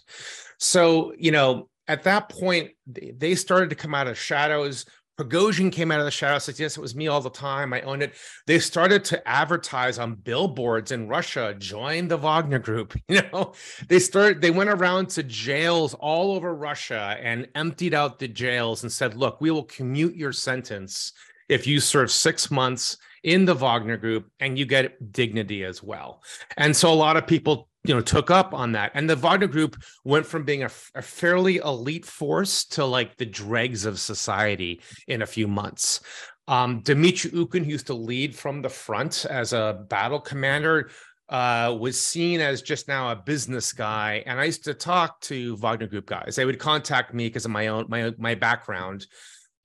So, 0.58 1.14
you 1.18 1.32
know, 1.32 1.70
at 1.90 2.04
that 2.04 2.30
point, 2.30 2.72
they 2.86 3.36
started 3.36 3.72
to 3.72 3.76
come 3.76 3.94
out 3.94 4.08
of 4.08 4.18
shadows. 4.18 4.86
Prigozhin 5.20 5.70
came 5.70 5.92
out 5.92 6.00
of 6.00 6.06
the 6.06 6.12
shadows, 6.12 6.46
said, 6.46 6.58
Yes, 6.58 6.78
it 6.78 6.82
was 6.82 6.96
me 6.96 7.10
all 7.10 7.20
the 7.20 7.30
time. 7.30 7.74
I 7.74 7.82
owned 7.82 8.02
it. 8.02 8.14
They 8.48 8.58
started 8.58 9.04
to 9.06 9.28
advertise 9.28 10.00
on 10.00 10.16
billboards 10.16 10.94
in 10.94 11.10
Russia, 11.10 11.54
join 11.60 12.08
the 12.08 12.16
Wagner 12.16 12.60
group. 12.60 12.98
You 13.10 13.24
know, 13.34 13.54
they 13.88 13.98
started, 13.98 14.40
they 14.40 14.52
went 14.52 14.70
around 14.70 15.10
to 15.10 15.24
jails 15.24 15.96
all 15.96 16.32
over 16.36 16.54
Russia 16.54 17.18
and 17.22 17.48
emptied 17.56 17.96
out 17.96 18.20
the 18.20 18.28
jails 18.28 18.84
and 18.84 18.92
said, 18.92 19.16
Look, 19.16 19.42
we 19.42 19.52
will 19.52 19.64
commute 19.64 20.16
your 20.16 20.32
sentence 20.32 21.12
if 21.50 21.68
you 21.68 21.80
serve 21.80 22.12
six 22.12 22.50
months 22.50 22.98
in 23.24 23.46
the 23.46 23.56
Wagner 23.56 23.98
group 23.98 24.32
and 24.40 24.58
you 24.58 24.66
get 24.66 25.12
dignity 25.12 25.66
as 25.66 25.84
well. 25.84 26.22
And 26.56 26.76
so 26.76 26.94
a 26.94 26.96
lot 26.96 27.18
of 27.18 27.28
people 27.28 27.69
you 27.86 27.94
know 27.94 28.02
took 28.02 28.30
up 28.30 28.54
on 28.54 28.74
that 28.74 28.92
and 28.94 29.10
the 29.10 29.16
wagner 29.16 29.48
group 29.48 29.82
went 30.04 30.26
from 30.26 30.44
being 30.44 30.64
a, 30.64 30.72
a, 30.96 31.02
fairly 31.02 31.58
elite 31.58 32.06
force 32.06 32.66
to 32.66 32.84
like 32.84 33.16
the 33.16 33.26
dregs 33.26 33.86
of 33.86 33.98
society 34.00 34.82
in 35.08 35.22
a 35.22 35.26
few 35.26 35.48
months 35.48 36.02
um, 36.50 36.80
Dmitry 36.80 37.30
Utkin, 37.30 37.64
who 37.64 37.70
used 37.70 37.86
to 37.88 37.94
lead 37.94 38.36
from 38.36 38.64
the 38.64 38.70
front 38.70 39.28
as 39.30 39.54
a 39.54 39.86
battle 39.88 40.20
commander, 40.20 40.90
uh, 41.30 41.78
was 41.80 42.02
seen 42.02 42.42
as 42.42 42.64
just 42.64 42.88
now 42.88 43.12
a 43.12 43.16
business 43.16 43.72
guy. 43.72 44.24
And 44.26 44.40
I 44.40 44.46
used 44.46 44.64
to 44.64 44.74
talk 44.74 45.22
to 45.22 45.56
Wagner 45.58 45.86
Group 45.86 46.08
guys. 46.08 46.36
They 46.36 46.46
would 46.46 46.58
contact 46.58 47.14
me 47.14 47.28
because 47.28 47.46
of 47.46 47.52
my 47.52 47.68
own 47.68 47.86
my 47.88 48.16
my 48.18 48.34
background. 48.34 49.06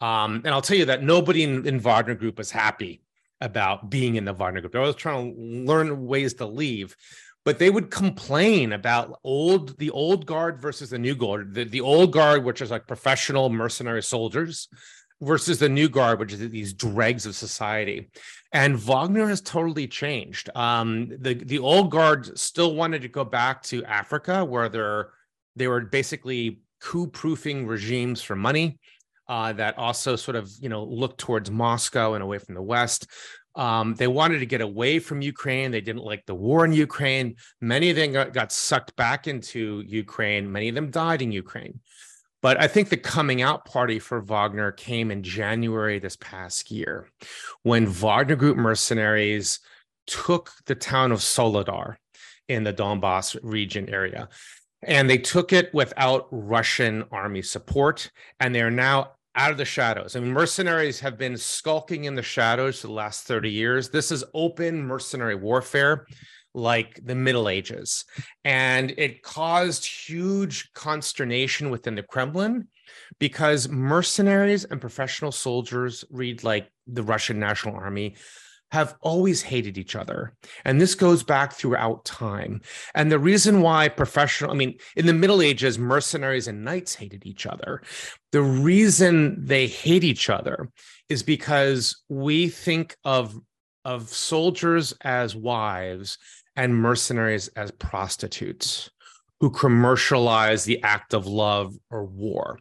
Um, 0.02 0.42
and 0.44 0.49
I'll 0.49 0.61
tell 0.61 0.76
you 0.76 0.85
that 0.85 1.02
nobody 1.02 1.42
in, 1.42 1.66
in 1.66 1.80
Wagner 1.80 2.14
Group 2.14 2.37
was 2.37 2.50
happy 2.50 3.00
about 3.40 3.88
being 3.88 4.16
in 4.16 4.26
the 4.26 4.35
Wagner 4.35 4.61
Group. 4.61 4.76
I 4.76 4.80
was 4.80 4.94
trying 4.94 5.35
to 5.35 5.40
learn 5.40 6.04
ways 6.04 6.35
to 6.35 6.47
leave 6.47 6.94
but 7.44 7.58
they 7.58 7.70
would 7.70 7.90
complain 7.90 8.72
about 8.72 9.20
old 9.22 9.78
the 9.78 9.90
old 9.90 10.26
guard 10.26 10.60
versus 10.60 10.90
the 10.90 10.98
new 10.98 11.14
guard 11.14 11.54
the, 11.54 11.64
the 11.64 11.80
old 11.80 12.12
guard 12.12 12.44
which 12.44 12.60
is 12.60 12.70
like 12.70 12.86
professional 12.86 13.50
mercenary 13.50 14.02
soldiers 14.02 14.68
versus 15.20 15.58
the 15.58 15.68
new 15.68 15.88
guard 15.88 16.18
which 16.18 16.32
is 16.32 16.48
these 16.50 16.72
dregs 16.72 17.26
of 17.26 17.34
society. 17.34 18.10
And 18.52 18.76
wagner 18.76 19.26
has 19.28 19.40
totally 19.40 19.88
changed. 19.88 20.48
Um, 20.54 21.10
the 21.18 21.34
the 21.34 21.58
old 21.58 21.90
guard 21.90 22.38
still 22.38 22.74
wanted 22.74 23.02
to 23.02 23.08
go 23.08 23.24
back 23.24 23.62
to 23.64 23.84
africa 23.84 24.44
where 24.44 24.68
they're 24.68 25.10
they 25.56 25.68
were 25.68 25.80
basically 25.80 26.60
coup 26.80 27.06
proofing 27.06 27.66
regimes 27.66 28.22
for 28.22 28.36
money 28.36 28.78
uh, 29.28 29.52
that 29.54 29.78
also 29.78 30.16
sort 30.16 30.36
of 30.36 30.50
you 30.60 30.68
know 30.68 30.84
looked 30.84 31.18
towards 31.18 31.50
moscow 31.50 32.14
and 32.14 32.22
away 32.22 32.38
from 32.38 32.54
the 32.54 32.62
west 32.62 33.06
um, 33.56 33.94
they 33.94 34.08
wanted 34.08 34.40
to 34.40 34.46
get 34.46 34.61
away 34.61 34.99
from 34.99 35.23
Ukraine. 35.23 35.70
They 35.70 35.80
didn't 35.80 36.04
like 36.04 36.26
the 36.26 36.34
war 36.34 36.64
in 36.64 36.73
Ukraine. 36.73 37.37
Many 37.61 37.90
of 37.90 37.96
them 37.96 38.12
got, 38.12 38.32
got 38.32 38.52
sucked 38.52 38.96
back 38.96 39.28
into 39.28 39.82
Ukraine. 39.87 40.50
Many 40.50 40.68
of 40.68 40.75
them 40.75 40.90
died 40.90 41.23
in 41.23 41.32
Ukraine. 41.32 41.80
But 42.42 42.61
I 42.61 42.68
think 42.68 42.88
the 42.88 42.96
coming 42.96 43.40
out 43.40 43.64
party 43.64 43.99
for 43.99 44.20
Wagner 44.20 44.70
came 44.73 45.11
in 45.11 45.23
January 45.23 45.99
this 45.99 46.16
past 46.16 46.70
year 46.70 47.08
when 47.62 47.87
Wagner 47.87 48.37
Group 48.37 48.58
mercenaries 48.58 49.61
took 50.06 50.52
the 50.66 50.75
town 50.75 51.11
of 51.11 51.20
Soledar 51.20 51.96
in 52.49 52.64
the 52.64 52.73
Donbass 52.75 53.37
region 53.42 53.88
area. 53.88 54.28
And 54.82 55.08
they 55.08 55.16
took 55.16 55.54
it 55.54 55.73
without 55.73 56.28
Russian 56.30 57.04
army 57.11 57.40
support. 57.40 58.11
And 58.38 58.54
they 58.54 58.61
are 58.61 58.70
now 58.70 59.12
out 59.36 59.50
of 59.50 59.58
the 59.58 59.64
shadows. 59.64 60.14
I 60.16 60.20
mean, 60.20 60.32
mercenaries 60.32 61.00
have 61.00 61.18
been 61.18 61.36
skulking 61.36 62.04
in 62.04 62.14
the 62.14 62.22
shadows 62.22 62.80
for 62.80 62.86
the 62.86 62.92
last 62.92 63.24
30 63.26 63.50
years. 63.50 63.88
This 63.88 64.12
is 64.12 64.24
open 64.32 64.86
mercenary 64.86 65.34
warfare 65.34 66.06
like 66.54 67.00
the 67.04 67.16
Middle 67.16 67.48
Ages. 67.48 68.04
And 68.44 68.94
it 68.96 69.22
caused 69.22 69.84
huge 69.84 70.72
consternation 70.72 71.70
within 71.70 71.96
the 71.96 72.02
Kremlin 72.02 72.68
because 73.18 73.68
mercenaries 73.68 74.64
and 74.64 74.80
professional 74.80 75.32
soldiers 75.32 76.04
read 76.10 76.44
like 76.44 76.70
the 76.86 77.02
Russian 77.02 77.40
National 77.40 77.74
Army 77.74 78.14
have 78.75 78.97
always 79.02 79.40
hated 79.40 79.78
each 79.78 79.95
other. 79.95 80.35
And 80.64 80.81
this 80.81 80.97
goes 80.97 81.23
back 81.23 81.52
throughout 81.52 82.04
time. 82.04 82.61
And 82.97 83.11
the 83.11 83.21
reason 83.21 83.61
why 83.61 83.88
professional, 83.88 84.50
I 84.50 84.54
mean, 84.54 84.78
in 84.97 85.07
the 85.07 85.12
Middle 85.12 85.40
Ages, 85.40 85.78
mercenaries 85.78 86.49
and 86.49 86.64
knights 86.64 86.97
hated 86.97 87.25
each 87.25 87.47
other. 87.47 87.83
The 88.33 88.43
reason 88.43 89.47
they 89.47 89.69
hate 89.69 90.02
each 90.02 90.28
other 90.28 90.69
is 91.09 91.23
because 91.23 92.02
we 92.09 92.49
think 92.49 92.97
of, 93.04 93.38
of 93.85 94.09
soldiers 94.09 94.93
as 95.02 95.37
wives 95.37 96.19
and 96.57 96.75
mercenaries 96.75 97.47
as 97.54 97.71
prostitutes 97.71 98.90
who 99.38 99.50
commercialize 99.50 100.64
the 100.64 100.83
act 100.83 101.14
of 101.14 101.28
love 101.28 101.76
or 101.90 102.04
war. 102.04 102.59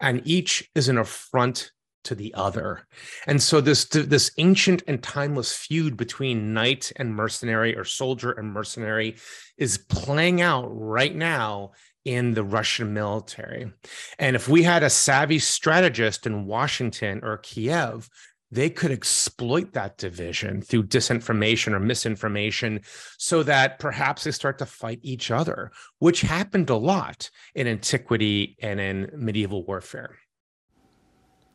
And 0.00 0.22
each 0.24 0.70
is 0.76 0.88
an 0.88 0.98
affront 0.98 1.72
to 2.06 2.14
the 2.14 2.32
other. 2.34 2.86
And 3.26 3.42
so 3.42 3.60
this 3.60 3.84
this 3.84 4.30
ancient 4.38 4.82
and 4.86 5.02
timeless 5.02 5.54
feud 5.54 5.96
between 5.96 6.54
knight 6.54 6.92
and 6.96 7.14
mercenary 7.14 7.76
or 7.76 7.84
soldier 7.84 8.32
and 8.32 8.52
mercenary 8.52 9.16
is 9.58 9.78
playing 9.78 10.40
out 10.40 10.66
right 10.68 11.14
now 11.14 11.72
in 12.04 12.34
the 12.34 12.44
Russian 12.44 12.94
military. 12.94 13.72
And 14.18 14.36
if 14.36 14.48
we 14.48 14.62
had 14.62 14.82
a 14.82 14.90
savvy 14.90 15.40
strategist 15.40 16.26
in 16.26 16.46
Washington 16.46 17.20
or 17.22 17.38
Kiev, 17.38 18.08
they 18.52 18.70
could 18.70 18.92
exploit 18.92 19.72
that 19.72 19.98
division 19.98 20.62
through 20.62 20.84
disinformation 20.84 21.72
or 21.72 21.80
misinformation 21.80 22.80
so 23.18 23.42
that 23.42 23.80
perhaps 23.80 24.22
they 24.22 24.30
start 24.30 24.58
to 24.58 24.66
fight 24.66 25.00
each 25.02 25.32
other, 25.32 25.72
which 25.98 26.20
happened 26.20 26.70
a 26.70 26.76
lot 26.76 27.28
in 27.56 27.66
antiquity 27.66 28.56
and 28.62 28.78
in 28.78 29.10
medieval 29.16 29.64
warfare. 29.64 30.16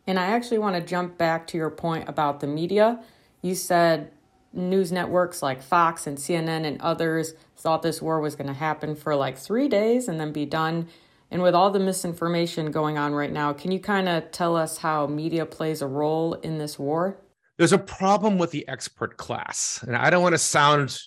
And 0.08 0.20
I 0.20 0.28
actually 0.28 0.58
want 0.58 0.76
to 0.76 0.82
jump 0.82 1.18
back 1.18 1.48
to 1.48 1.58
your 1.58 1.70
point 1.70 2.10
about 2.10 2.40
the 2.40 2.48
media. 2.48 3.04
You 3.42 3.56
said 3.56 4.12
news 4.54 4.92
networks 4.92 5.42
like 5.42 5.62
Fox 5.62 6.08
and 6.08 6.18
CNN 6.18 6.66
and 6.66 6.82
others 6.82 7.34
thought 7.58 7.82
this 7.82 8.02
war 8.02 8.20
was 8.20 8.36
going 8.36 8.48
to 8.48 8.54
happen 8.54 8.96
for 8.96 9.16
like 9.16 9.38
three 9.38 9.68
days 9.68 10.08
and 10.08 10.20
then 10.20 10.32
be 10.32 10.46
done. 10.46 10.88
And 11.30 11.42
with 11.42 11.56
all 11.56 11.72
the 11.72 11.80
misinformation 11.80 12.72
going 12.72 12.98
on 12.98 13.14
right 13.14 13.32
now, 13.32 13.54
can 13.54 13.72
you 13.72 13.80
kind 13.80 14.10
of 14.10 14.32
tell 14.32 14.58
us 14.58 14.78
how 14.78 15.08
media 15.08 15.46
plays 15.46 15.82
a 15.82 15.88
role 15.88 16.34
in 16.34 16.58
this 16.58 16.78
war? 16.78 17.18
There's 17.58 17.72
a 17.72 17.78
problem 17.78 18.38
with 18.38 18.52
the 18.52 18.68
expert 18.68 19.18
class. 19.18 19.84
And 19.88 19.96
I 19.96 20.10
don't 20.10 20.24
want 20.24 20.34
to 20.34 20.40
sound 20.40 20.98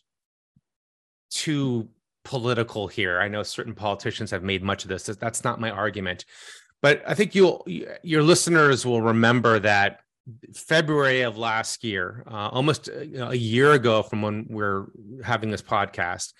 too 1.31 1.89
political 2.25 2.87
here. 2.87 3.21
I 3.21 3.29
know 3.29 3.43
certain 3.43 3.75
politicians 3.75 4.31
have 4.31 4.43
made 4.43 4.63
much 4.63 4.85
of 4.85 4.89
this. 4.89 5.05
That's 5.05 5.45
not 5.45 5.61
my 5.61 5.71
argument. 5.71 6.25
But 6.85 7.03
I 7.07 7.14
think 7.14 7.35
you'll 7.35 7.67
your 8.03 8.23
listeners 8.23 8.85
will 8.85 9.00
remember 9.00 9.59
that 9.59 10.00
February 10.53 11.23
of 11.23 11.38
last 11.38 11.83
year, 11.83 12.23
uh, 12.31 12.50
almost 12.53 12.88
a, 12.88 13.31
a 13.31 13.35
year 13.35 13.73
ago 13.73 14.03
from 14.03 14.21
when 14.21 14.45
we're 14.50 14.88
having 15.25 15.50
this 15.50 15.62
podcast, 15.62 16.35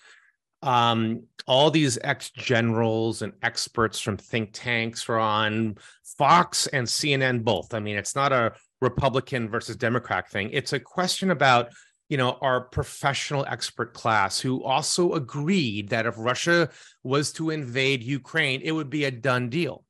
um, 0.61 1.23
all 1.47 1.71
these 1.71 1.97
ex 2.05 2.29
generals 2.29 3.23
and 3.23 3.33
experts 3.43 3.99
from 4.01 4.19
think 4.19 4.51
tanks 4.53 5.09
were 5.09 5.19
on 5.19 5.79
Fox 6.19 6.67
and 6.67 6.87
CNN 6.87 7.43
both. 7.43 7.73
I 7.73 7.81
mean, 7.81 7.97
it's 7.97 8.15
not 8.15 8.31
a 8.31 8.53
Republican 8.83 9.49
versus 9.49 9.77
Democrat 9.77 10.31
thing. 10.31 10.51
It's 10.53 10.75
a 10.75 10.79
question 10.79 11.31
about 11.31 11.71
you 12.11 12.19
know 12.19 12.37
our 12.43 12.61
professional 12.61 13.47
expert 13.49 13.95
class 13.95 14.41
who 14.41 14.63
also 14.63 15.15
agreed 15.15 15.89
that 15.89 16.05
if 16.05 16.17
Russia 16.19 16.69
was 17.03 17.33
to 17.33 17.49
invade 17.49 18.03
Ukraine, 18.03 18.61
it 18.63 18.73
would 18.73 18.91
be 18.91 19.07
a 19.07 19.11
done 19.11 19.49
deal. 19.49 19.87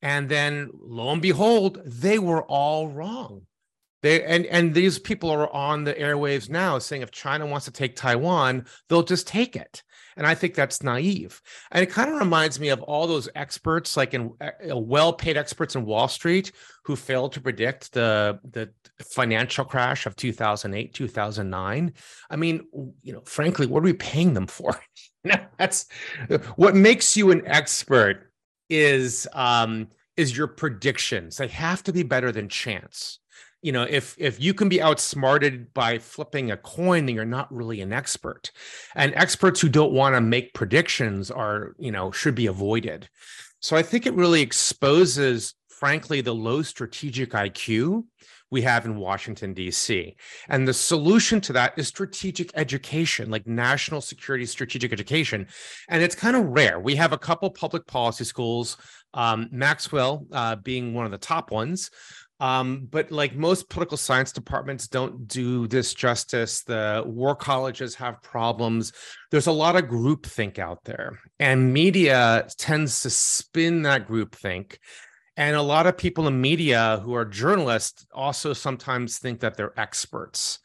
And 0.00 0.28
then 0.28 0.70
lo 0.74 1.10
and 1.10 1.22
behold, 1.22 1.80
they 1.84 2.18
were 2.18 2.42
all 2.42 2.88
wrong. 2.88 3.46
They 4.02 4.24
and 4.24 4.46
and 4.46 4.74
these 4.74 4.98
people 4.98 5.30
are 5.30 5.52
on 5.52 5.84
the 5.84 5.94
airwaves 5.94 6.50
now 6.50 6.78
saying 6.78 7.02
if 7.02 7.12
China 7.12 7.46
wants 7.46 7.66
to 7.66 7.70
take 7.70 7.94
Taiwan, 7.94 8.66
they'll 8.88 9.04
just 9.04 9.28
take 9.28 9.54
it. 9.54 9.82
And 10.16 10.26
I 10.26 10.34
think 10.34 10.54
that's 10.54 10.82
naive. 10.82 11.40
And 11.70 11.82
it 11.82 11.90
kind 11.90 12.10
of 12.10 12.18
reminds 12.18 12.60
me 12.60 12.68
of 12.68 12.82
all 12.82 13.06
those 13.06 13.30
experts, 13.34 13.96
like 13.96 14.12
in 14.12 14.32
uh, 14.40 14.76
well-paid 14.76 15.38
experts 15.38 15.74
in 15.74 15.86
Wall 15.86 16.06
Street, 16.06 16.52
who 16.84 16.96
failed 16.96 17.32
to 17.32 17.40
predict 17.40 17.92
the 17.92 18.40
the 18.50 18.70
financial 19.04 19.64
crash 19.64 20.04
of 20.04 20.16
2008, 20.16 20.92
2009. 20.92 21.92
I 22.28 22.36
mean, 22.36 22.66
you 23.02 23.12
know, 23.12 23.22
frankly, 23.24 23.66
what 23.66 23.80
are 23.80 23.84
we 23.84 23.92
paying 23.94 24.34
them 24.34 24.48
for? 24.48 24.80
that's 25.58 25.86
what 26.56 26.74
makes 26.74 27.16
you 27.16 27.30
an 27.30 27.46
expert 27.46 28.31
is 28.72 29.28
um, 29.34 29.88
is 30.16 30.36
your 30.36 30.46
predictions. 30.46 31.36
They 31.36 31.48
have 31.48 31.82
to 31.84 31.92
be 31.92 32.02
better 32.02 32.32
than 32.32 32.48
chance. 32.48 33.18
You 33.60 33.70
know, 33.72 33.82
if 33.88 34.16
if 34.18 34.40
you 34.40 34.54
can 34.54 34.68
be 34.68 34.82
outsmarted 34.82 35.72
by 35.72 35.98
flipping 35.98 36.50
a 36.50 36.56
coin, 36.56 37.06
then 37.06 37.14
you're 37.14 37.24
not 37.24 37.52
really 37.54 37.80
an 37.80 37.92
expert. 37.92 38.50
And 38.96 39.14
experts 39.14 39.60
who 39.60 39.68
don't 39.68 39.92
want 39.92 40.14
to 40.14 40.20
make 40.20 40.54
predictions 40.54 41.30
are, 41.30 41.76
you 41.78 41.92
know, 41.92 42.10
should 42.10 42.34
be 42.34 42.46
avoided. 42.46 43.08
So 43.60 43.76
I 43.76 43.82
think 43.82 44.06
it 44.06 44.14
really 44.14 44.40
exposes, 44.40 45.54
frankly, 45.68 46.20
the 46.20 46.34
low 46.34 46.62
strategic 46.62 47.30
IQ 47.30 48.04
we 48.52 48.62
have 48.62 48.84
in 48.84 48.96
Washington, 48.96 49.54
D.C. 49.54 50.14
And 50.50 50.68
the 50.68 50.74
solution 50.74 51.40
to 51.40 51.54
that 51.54 51.72
is 51.78 51.88
strategic 51.88 52.52
education, 52.54 53.30
like 53.30 53.46
national 53.46 54.02
security 54.02 54.44
strategic 54.44 54.92
education. 54.92 55.48
And 55.88 56.02
it's 56.02 56.14
kind 56.14 56.36
of 56.36 56.44
rare. 56.44 56.78
We 56.78 56.94
have 56.96 57.14
a 57.14 57.18
couple 57.18 57.48
public 57.50 57.86
policy 57.86 58.24
schools, 58.24 58.76
um, 59.14 59.48
Maxwell 59.50 60.26
uh, 60.30 60.56
being 60.56 60.92
one 60.92 61.06
of 61.06 61.10
the 61.10 61.18
top 61.18 61.50
ones. 61.50 61.90
Um, 62.40 62.88
but 62.90 63.10
like 63.10 63.36
most 63.36 63.70
political 63.70 63.96
science 63.96 64.32
departments 64.32 64.88
don't 64.88 65.28
do 65.28 65.66
this 65.68 65.94
justice. 65.94 66.62
The 66.62 67.04
war 67.06 67.36
colleges 67.36 67.94
have 67.94 68.20
problems. 68.20 68.92
There's 69.30 69.46
a 69.46 69.52
lot 69.52 69.76
of 69.76 69.84
groupthink 69.84 70.58
out 70.58 70.82
there, 70.82 71.20
and 71.38 71.72
media 71.72 72.48
tends 72.58 73.02
to 73.02 73.10
spin 73.10 73.82
that 73.82 74.08
groupthink 74.08 74.78
and 75.36 75.56
a 75.56 75.62
lot 75.62 75.86
of 75.86 75.96
people 75.96 76.28
in 76.28 76.40
media 76.40 77.00
who 77.02 77.14
are 77.14 77.24
journalists 77.24 78.06
also 78.12 78.52
sometimes 78.52 79.18
think 79.18 79.40
that 79.40 79.56
they're 79.56 79.78
experts. 79.78 80.58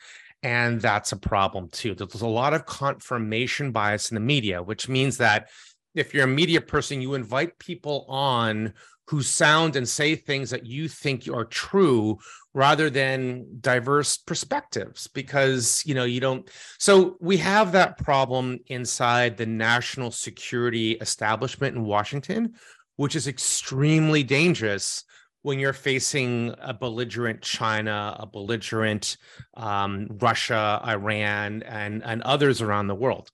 And 0.44 0.82
that's 0.82 1.14
a 1.14 1.18
problem 1.18 1.70
too. 1.70 1.96
There's 1.96 2.22
a 2.22 2.28
lot 2.28 2.54
of 2.54 2.66
confirmation 2.66 3.72
bias 3.72 4.12
in 4.12 4.16
the 4.16 4.22
media, 4.22 4.62
which 4.62 4.88
means 4.88 5.18
that 5.18 5.50
if 5.96 6.14
you're 6.14 6.26
a 6.26 6.28
media 6.28 6.62
person, 6.62 7.02
you 7.02 7.16
invite 7.16 7.58
people 7.60 8.06
on 8.08 8.74
who 9.08 9.24
sound 9.24 9.78
and 9.78 9.88
say 9.88 10.16
things 10.16 10.50
that 10.50 10.66
you 10.66 10.88
think 10.88 11.28
are 11.30 11.46
true 11.46 12.20
rather 12.54 12.90
than 12.90 13.46
diverse 13.62 14.18
perspectives 14.18 15.08
because 15.08 15.82
you 15.86 15.94
know 15.96 16.04
you 16.04 16.20
don't 16.20 16.50
so 16.78 17.16
we 17.22 17.38
have 17.38 17.72
that 17.72 17.98
problem 17.98 18.58
inside 18.68 19.38
the 19.38 19.46
national 19.46 20.12
security 20.12 20.94
establishment 20.94 21.76
in 21.76 21.84
Washington 21.84 22.54
which 22.98 23.16
is 23.16 23.28
extremely 23.28 24.24
dangerous 24.24 25.04
when 25.44 25.60
you're 25.60 25.72
facing 25.72 26.54
a 26.60 26.74
belligerent 26.74 27.42
China, 27.42 28.16
a 28.20 28.26
belligerent 28.26 29.16
um, 29.56 30.08
Russia, 30.20 30.82
Iran, 30.86 31.64
and 31.64 32.04
and 32.04 32.22
others 32.24 32.62
around 32.62 32.88
the 32.88 32.96
world. 32.96 33.32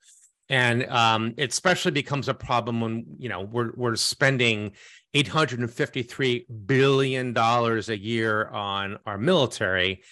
And 0.49 0.85
um, 0.87 1.33
it 1.37 1.49
especially 1.49 1.91
becomes 1.91 2.27
a 2.27 2.33
problem 2.33 2.81
when 2.81 3.05
you 3.17 3.29
know 3.29 3.41
we're 3.41 3.71
we're 3.75 3.95
spending 3.95 4.73
853 5.15 6.45
billion 6.65 7.33
dollars 7.33 7.89
a 7.89 7.97
year 7.97 8.47
on 8.49 8.99
our 9.05 9.17
military, 9.17 10.03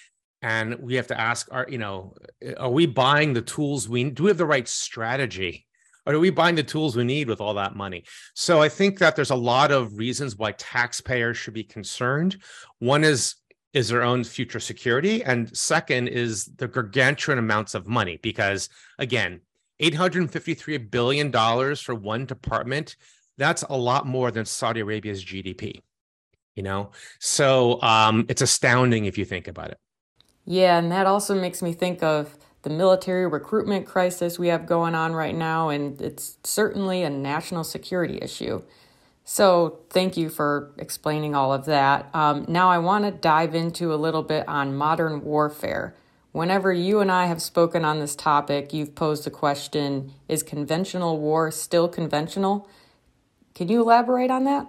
and 0.42 0.80
we 0.80 0.96
have 0.96 1.08
to 1.08 1.20
ask: 1.20 1.50
Are 1.52 1.68
you 1.70 1.78
know, 1.78 2.16
are 2.58 2.72
we 2.72 2.88
buying 2.88 3.34
the 3.34 3.42
tools 3.42 3.88
we 3.88 4.06
do? 4.06 4.24
We 4.24 4.30
have 4.30 4.38
the 4.38 4.46
right 4.46 4.68
strategy 4.68 5.68
or 6.06 6.14
are 6.14 6.20
we 6.20 6.30
buying 6.30 6.56
the 6.56 6.64
tools 6.64 6.96
we 6.96 7.04
need 7.04 7.28
with 7.28 7.42
all 7.42 7.54
that 7.56 7.76
money? 7.76 8.04
So 8.34 8.62
I 8.62 8.70
think 8.70 9.00
that 9.00 9.16
there's 9.16 9.30
a 9.30 9.36
lot 9.36 9.72
of 9.72 9.98
reasons 9.98 10.36
why 10.36 10.54
taxpayers 10.54 11.38
should 11.38 11.54
be 11.54 11.64
concerned. 11.64 12.42
One 12.80 13.04
is 13.04 13.36
is 13.74 13.88
their 13.88 14.04
own 14.04 14.22
future 14.24 14.60
security, 14.60 15.24
and 15.24 15.56
second 15.56 16.10
is 16.10 16.46
the 16.58 16.68
gargantuan 16.68 17.38
amounts 17.38 17.74
of 17.74 17.88
money. 17.88 18.20
Because 18.22 18.68
again, 19.00 19.42
853 19.80 20.78
billion 20.78 21.32
dollars 21.32 21.80
for 21.80 21.96
one 21.96 22.26
department, 22.26 22.98
that's 23.38 23.64
a 23.64 23.78
lot 23.78 24.06
more 24.06 24.30
than 24.30 24.46
Saudi 24.46 24.82
Arabia's 24.82 25.24
GDP. 25.24 25.82
You 26.56 26.64
know, 26.64 26.92
so 27.20 27.82
um, 27.82 28.26
it's 28.28 28.42
astounding 28.42 29.06
if 29.06 29.18
you 29.18 29.24
think 29.24 29.48
about 29.48 29.72
it. 29.72 29.78
Yeah, 30.46 30.78
and 30.78 30.92
that 30.92 31.08
also 31.08 31.40
makes 31.40 31.62
me 31.62 31.72
think 31.72 32.04
of 32.04 32.36
the 32.64 32.70
military 32.70 33.28
recruitment 33.28 33.86
crisis 33.88 34.38
we 34.38 34.50
have 34.50 34.66
going 34.66 34.96
on 34.96 35.14
right 35.14 35.36
now, 35.36 35.70
and 35.70 36.00
it's 36.02 36.38
certainly 36.44 37.04
a 37.04 37.10
national 37.10 37.64
security 37.64 38.20
issue. 38.22 38.62
So, 39.24 39.80
thank 39.90 40.18
you 40.18 40.30
for 40.30 40.72
explaining 40.78 41.36
all 41.36 41.54
of 41.54 41.66
that. 41.66 42.10
Um, 42.14 42.46
now, 42.48 42.70
I 42.70 42.80
want 42.80 43.06
to 43.06 43.12
dive 43.12 43.56
into 43.56 43.94
a 43.94 43.96
little 43.96 44.24
bit 44.24 44.48
on 44.48 44.76
modern 44.76 45.24
warfare. 45.24 45.96
Whenever 46.32 46.72
you 46.74 47.00
and 47.00 47.12
I 47.12 47.26
have 47.26 47.42
spoken 47.42 47.84
on 47.84 48.00
this 48.00 48.16
topic, 48.16 48.74
you've 48.74 48.96
posed 48.96 49.24
the 49.24 49.32
question 49.32 50.14
Is 50.28 50.44
conventional 50.44 51.20
war 51.20 51.52
still 51.52 51.88
conventional? 51.88 52.68
Can 53.54 53.68
you 53.68 53.82
elaborate 53.82 54.32
on 54.32 54.46
that? 54.46 54.68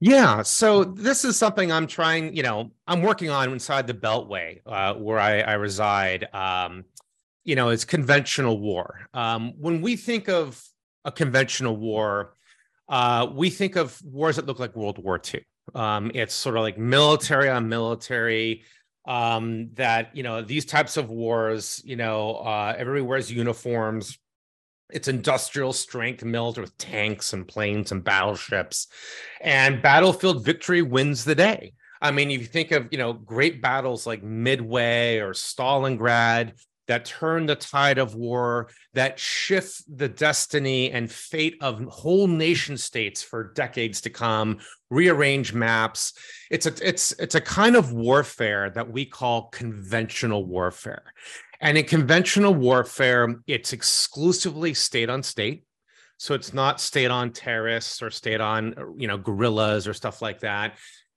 Yeah, 0.00 0.42
so 0.42 0.84
this 0.84 1.24
is 1.24 1.38
something 1.38 1.72
I'm 1.72 1.86
trying, 1.86 2.36
you 2.36 2.42
know, 2.42 2.70
I'm 2.86 3.02
working 3.02 3.30
on 3.30 3.50
inside 3.52 3.86
the 3.86 3.94
Beltway 3.94 4.60
uh, 4.66 4.94
where 4.94 5.18
I, 5.18 5.40
I 5.40 5.54
reside. 5.54 6.28
Um, 6.34 6.84
you 7.46 7.54
know, 7.54 7.70
it's 7.70 7.84
conventional 7.84 8.58
war. 8.58 9.08
Um, 9.14 9.54
when 9.56 9.80
we 9.80 9.96
think 9.96 10.28
of 10.28 10.62
a 11.04 11.12
conventional 11.12 11.76
war, 11.76 12.34
uh, 12.88 13.28
we 13.32 13.50
think 13.50 13.76
of 13.76 13.98
wars 14.04 14.36
that 14.36 14.46
look 14.46 14.58
like 14.58 14.74
World 14.76 15.02
War 15.02 15.20
II. 15.32 15.42
Um, 15.74 16.10
it's 16.12 16.34
sort 16.34 16.56
of 16.56 16.62
like 16.62 16.76
military 16.76 17.48
on 17.48 17.68
military. 17.68 18.64
Um, 19.06 19.70
that 19.74 20.16
you 20.16 20.24
know 20.24 20.42
these 20.42 20.64
types 20.64 20.96
of 20.96 21.08
wars, 21.08 21.80
you 21.84 21.94
know, 21.94 22.34
uh, 22.38 22.74
everybody 22.76 23.02
wears 23.02 23.30
uniforms. 23.30 24.18
It's 24.90 25.06
industrial 25.06 25.72
strength 25.72 26.24
military 26.24 26.64
with 26.64 26.76
tanks 26.78 27.32
and 27.32 27.46
planes 27.46 27.92
and 27.92 28.02
battleships, 28.02 28.88
and 29.40 29.80
battlefield 29.80 30.44
victory 30.44 30.82
wins 30.82 31.24
the 31.24 31.36
day. 31.36 31.74
I 32.02 32.10
mean, 32.10 32.32
if 32.32 32.40
you 32.40 32.46
think 32.46 32.72
of 32.72 32.88
you 32.90 32.98
know 32.98 33.12
great 33.12 33.62
battles 33.62 34.04
like 34.04 34.24
Midway 34.24 35.18
or 35.18 35.32
Stalingrad, 35.32 36.54
that 36.86 37.04
turn 37.04 37.46
the 37.46 37.56
tide 37.56 37.98
of 37.98 38.14
war, 38.14 38.68
that 38.94 39.18
shift 39.18 39.82
the 39.88 40.08
destiny 40.08 40.90
and 40.90 41.10
fate 41.10 41.56
of 41.60 41.82
whole 41.84 42.26
nation 42.26 42.76
states 42.76 43.22
for 43.22 43.52
decades 43.54 44.00
to 44.02 44.10
come, 44.10 44.58
rearrange 44.90 45.52
maps. 45.52 46.12
It's 46.50 46.66
a 46.66 46.74
it's 46.86 47.12
it's 47.12 47.34
a 47.34 47.40
kind 47.40 47.76
of 47.76 47.92
warfare 47.92 48.70
that 48.70 48.90
we 48.90 49.04
call 49.04 49.48
conventional 49.48 50.44
warfare. 50.44 51.12
And 51.60 51.78
in 51.78 51.84
conventional 51.84 52.54
warfare, 52.54 53.36
it's 53.46 53.72
exclusively 53.72 54.74
state 54.74 55.08
on 55.08 55.22
state. 55.22 55.64
So 56.18 56.34
it's 56.34 56.54
not 56.54 56.80
state 56.80 57.10
on 57.10 57.32
terrorists 57.32 58.02
or 58.02 58.10
state 58.10 58.40
on 58.40 58.74
you 58.96 59.08
know 59.08 59.18
guerrillas 59.18 59.88
or 59.88 59.94
stuff 59.94 60.22
like 60.22 60.40
that. 60.40 60.76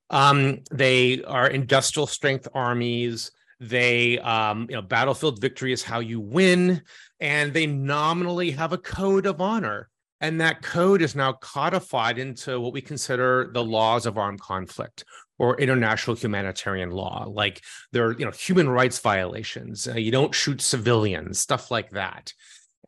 Um, 0.10 0.62
they 0.72 1.24
are 1.24 1.48
industrial 1.48 2.08
strength 2.08 2.48
armies 2.54 3.32
they, 3.60 4.20
um, 4.20 4.68
you 4.70 4.76
know, 4.76 4.82
battlefield 4.82 5.42
victory 5.42 5.74
is 5.74 5.84
how 5.84 6.00
you 6.00 6.20
win, 6.20 6.82
and 7.20 7.54
they 7.54 7.68
nominally 7.68 8.52
have 8.52 8.74
a 8.74 8.78
code 8.78 9.26
of 9.26 9.42
honor. 9.42 9.90
And 10.22 10.42
that 10.42 10.62
code 10.62 11.02
is 11.02 11.16
now 11.16 11.34
codified 11.34 12.18
into 12.18 12.60
what 12.60 12.74
we 12.74 12.82
consider 12.82 13.52
the 13.54 13.64
laws 13.64 14.06
of 14.06 14.18
armed 14.18 14.42
conflict 14.42 15.06
or 15.38 15.58
international 15.58 16.16
humanitarian 16.16 16.92
law. 16.92 17.26
Like 17.28 17.62
there 17.94 18.08
are, 18.08 18.12
you 18.12 18.26
know, 18.26 18.32
human 18.32 18.68
rights 18.68 19.00
violations. 19.00 19.88
Uh, 19.88 19.94
you 19.94 20.12
don't 20.12 20.36
shoot 20.36 20.62
civilians, 20.62 21.40
stuff 21.40 21.72
like 21.72 21.92
that. 21.92 22.34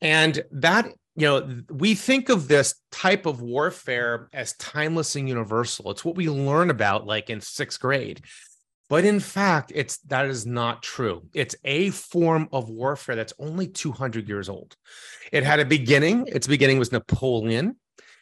And 0.02 0.44
that, 0.52 0.88
you 1.16 1.28
know, 1.28 1.62
we 1.70 1.96
think 1.96 2.28
of 2.28 2.50
this 2.50 2.76
type 2.92 3.26
of 3.26 3.42
warfare 3.42 4.28
as 4.34 4.54
timeless 4.58 5.16
and 5.16 5.30
universal. 5.30 5.92
It's 5.92 6.04
what 6.04 6.16
we 6.16 6.30
learn 6.30 6.70
about 6.70 7.06
like 7.06 7.30
in 7.30 7.40
sixth 7.40 7.80
grade. 7.80 8.22
But 8.91 9.06
in 9.06 9.21
fact, 9.21 9.71
it's 9.73 9.99
that 10.10 10.25
is 10.25 10.45
not 10.45 10.84
true. 10.84 11.21
It's 11.34 11.56
a 11.63 11.91
form 11.91 12.49
of 12.51 12.69
warfare 12.69 13.15
that's 13.15 13.32
only 13.39 13.69
200 13.69 14.27
years 14.27 14.49
old. 14.49 14.75
It 15.32 15.45
had 15.45 15.62
a 15.62 15.65
beginning. 15.65 16.27
Its 16.27 16.45
beginning 16.45 16.77
was 16.77 16.91
Napoleon. 16.91 17.77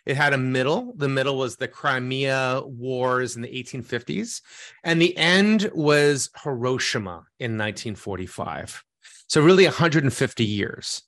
It 0.06 0.16
had 0.16 0.34
a 0.34 0.38
middle. 0.38 0.94
The 0.96 1.10
middle 1.10 1.40
was 1.40 1.56
the 1.56 1.68
Crimea 1.68 2.62
Wars 2.64 3.36
in 3.36 3.42
the 3.42 3.48
1850s, 3.48 4.42
and 4.84 5.02
the 5.02 5.18
end 5.18 5.72
was 5.74 6.30
Hiroshima 6.44 7.26
in 7.40 7.58
1945. 7.58 8.84
So 9.26 9.42
really 9.42 9.64
150 9.64 10.46
years. 10.46 11.02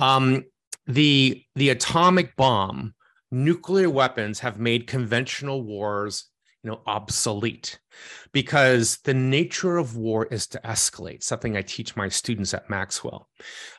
Um, 0.00 0.46
the 0.88 1.44
the 1.54 1.68
atomic 1.68 2.34
bomb, 2.34 2.96
nuclear 3.30 3.88
weapons 3.88 4.40
have 4.40 4.58
made 4.58 4.88
conventional 4.88 5.62
wars 5.62 6.24
you 6.66 6.72
know 6.72 6.80
obsolete 6.88 7.78
because 8.32 8.98
the 9.04 9.14
nature 9.14 9.76
of 9.76 9.96
war 9.96 10.26
is 10.26 10.48
to 10.48 10.60
escalate 10.64 11.22
something 11.22 11.56
i 11.56 11.62
teach 11.62 11.94
my 11.94 12.08
students 12.08 12.52
at 12.52 12.68
maxwell. 12.68 13.28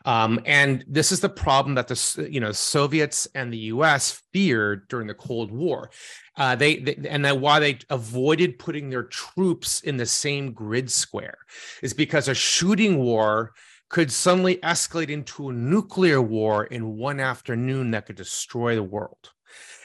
Um, 0.06 0.40
and 0.46 0.86
this 0.88 1.12
is 1.12 1.20
the 1.20 1.28
problem 1.28 1.76
that 1.76 1.90
the 1.90 2.30
you 2.32 2.40
know 2.40 2.54
soviets 2.54 3.28
and 3.36 3.52
the 3.52 3.58
us 3.58 4.22
feared 4.32 4.88
during 4.88 5.08
the 5.08 5.14
cold 5.14 5.52
war. 5.52 5.90
Uh, 6.38 6.56
they, 6.56 6.78
they 6.78 6.96
and 7.10 7.30
why 7.42 7.60
they 7.60 7.80
avoided 7.90 8.58
putting 8.58 8.90
their 8.90 9.04
troops 9.04 9.82
in 9.82 9.98
the 9.98 10.06
same 10.06 10.54
grid 10.54 10.90
square 10.90 11.40
is 11.84 11.94
because 11.94 12.30
a 12.30 12.34
shooting 12.34 13.00
war 13.00 13.52
could 13.90 14.12
suddenly 14.12 14.58
escalate 14.58 15.10
into 15.10 15.50
a 15.50 15.54
nuclear 15.54 16.22
war 16.22 16.66
in 16.66 16.96
one 16.96 17.20
afternoon 17.20 17.92
that 17.92 18.06
could 18.06 18.16
destroy 18.16 18.76
the 18.76 18.84
world 18.84 19.32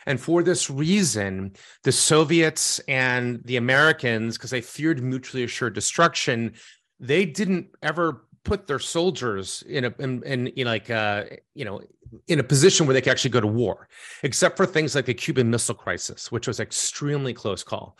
and 0.07 0.21
for 0.21 0.43
this 0.43 0.71
reason, 0.71 1.53
the 1.85 1.93
Soviets 1.93 2.81
and 2.89 3.41
the 3.45 3.57
Americans, 3.57 4.37
because 4.37 4.51
they 4.51 4.61
feared 4.61 5.03
mutually 5.03 5.45
assured 5.45 5.75
destruction, 5.75 6.55
they 7.01 7.25
didn't 7.25 7.69
ever 7.83 8.25
put 8.45 8.67
their 8.67 8.79
soldiers 8.79 9.63
in 9.69 9.85
a 9.85 9.95
in, 9.99 10.23
in, 10.25 10.47
in 10.49 10.67
like 10.67 10.91
uh 10.91 11.25
you 11.55 11.65
know 11.65 11.81
in 12.27 12.41
a 12.41 12.45
position 12.45 12.87
where 12.87 12.95
they 12.95 13.01
could 13.01 13.11
actually 13.11 13.31
go 13.31 13.41
to 13.41 13.47
war, 13.47 13.89
except 14.23 14.57
for 14.57 14.67
things 14.67 14.95
like 14.95 15.07
the 15.07 15.15
Cuban 15.15 15.49
Missile 15.51 15.75
Crisis, 15.75 16.31
which 16.31 16.47
was 16.47 16.61
extremely 16.61 17.33
close 17.33 17.63
call. 17.63 17.97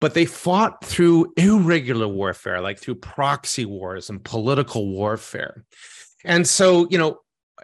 But 0.00 0.14
they 0.14 0.26
fought 0.26 0.84
through 0.84 1.32
irregular 1.36 2.06
warfare, 2.06 2.60
like 2.60 2.78
through 2.78 2.96
proxy 2.96 3.64
wars 3.64 4.10
and 4.10 4.22
political 4.22 4.88
warfare. 4.88 5.64
And 6.24 6.46
so, 6.46 6.86
you 6.88 6.98
know, 6.98 7.18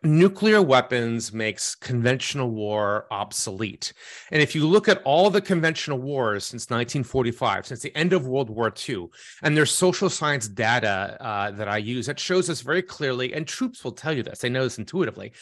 nuclear 0.05 0.61
weapons 0.63 1.33
makes 1.33 1.75
conventional 1.75 2.51
war 2.51 3.07
obsolete. 3.11 3.93
And 4.31 4.43
if 4.43 4.55
you 4.55 4.67
look 4.67 4.89
at 4.89 5.03
all 5.05 5.31
the 5.31 5.41
conventional 5.41 5.99
wars 5.99 6.45
since 6.45 6.65
1945, 6.71 7.67
since 7.67 7.81
the 7.81 7.95
end 7.97 8.13
of 8.13 8.27
World 8.27 8.51
War 8.51 8.73
II, 8.89 9.07
and 9.43 9.57
there's 9.57 9.71
social 9.71 10.11
science 10.11 10.49
data 10.49 11.17
uh, 11.21 11.51
that 11.53 11.69
I 11.69 11.79
use 11.79 12.07
that 12.07 12.21
shows 12.21 12.51
us 12.51 12.61
very 12.61 12.83
clearly, 12.83 13.33
and 13.35 13.47
troops 13.47 13.83
will 13.83 13.93
tell 13.93 14.13
you 14.13 14.23
this, 14.23 14.41
they 14.41 14.49
know 14.49 14.65
this 14.65 14.79
intuitively, 14.79 15.33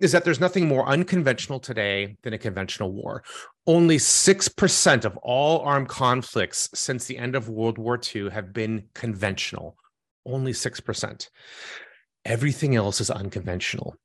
is 0.00 0.12
that 0.12 0.24
there's 0.24 0.40
nothing 0.40 0.66
more 0.66 0.88
unconventional 0.88 1.60
today 1.60 2.16
than 2.22 2.32
a 2.32 2.38
conventional 2.38 2.92
war. 2.92 3.22
Only 3.66 3.98
6% 3.98 5.04
of 5.04 5.16
all 5.18 5.60
armed 5.60 5.88
conflicts 5.88 6.68
since 6.74 7.04
the 7.04 7.18
end 7.18 7.36
of 7.36 7.48
World 7.48 7.78
War 7.78 8.00
II 8.14 8.30
have 8.30 8.52
been 8.52 8.84
conventional. 8.94 9.76
Only 10.26 10.52
6%. 10.52 11.28
Everything 12.24 12.76
else 12.76 13.00
is 13.00 13.10
unconventional. 13.10 13.96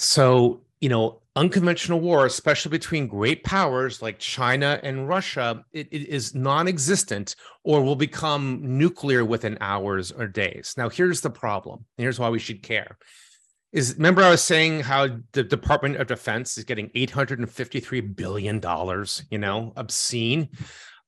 So, 0.00 0.62
you 0.80 0.88
know, 0.88 1.20
unconventional 1.36 2.00
war, 2.00 2.24
especially 2.24 2.70
between 2.70 3.06
great 3.06 3.44
powers 3.44 4.00
like 4.00 4.18
China 4.18 4.80
and 4.82 5.06
Russia, 5.06 5.62
it, 5.74 5.88
it 5.90 6.08
is 6.08 6.34
non 6.34 6.66
existent 6.68 7.36
or 7.64 7.82
will 7.82 7.96
become 7.96 8.78
nuclear 8.78 9.26
within 9.26 9.58
hours 9.60 10.10
or 10.10 10.26
days. 10.26 10.72
Now, 10.78 10.88
here's 10.88 11.20
the 11.20 11.28
problem. 11.28 11.84
Here's 11.98 12.18
why 12.18 12.30
we 12.30 12.38
should 12.38 12.62
care. 12.62 12.96
Is 13.72 13.96
remember 13.96 14.22
I 14.22 14.30
was 14.30 14.42
saying 14.42 14.80
how 14.80 15.06
the 15.32 15.44
Department 15.44 15.96
of 15.96 16.06
Defense 16.06 16.56
is 16.56 16.64
getting 16.64 16.90
853 16.94 18.00
billion 18.00 18.58
dollars, 18.58 19.24
you 19.30 19.36
know, 19.36 19.74
obscene. 19.76 20.48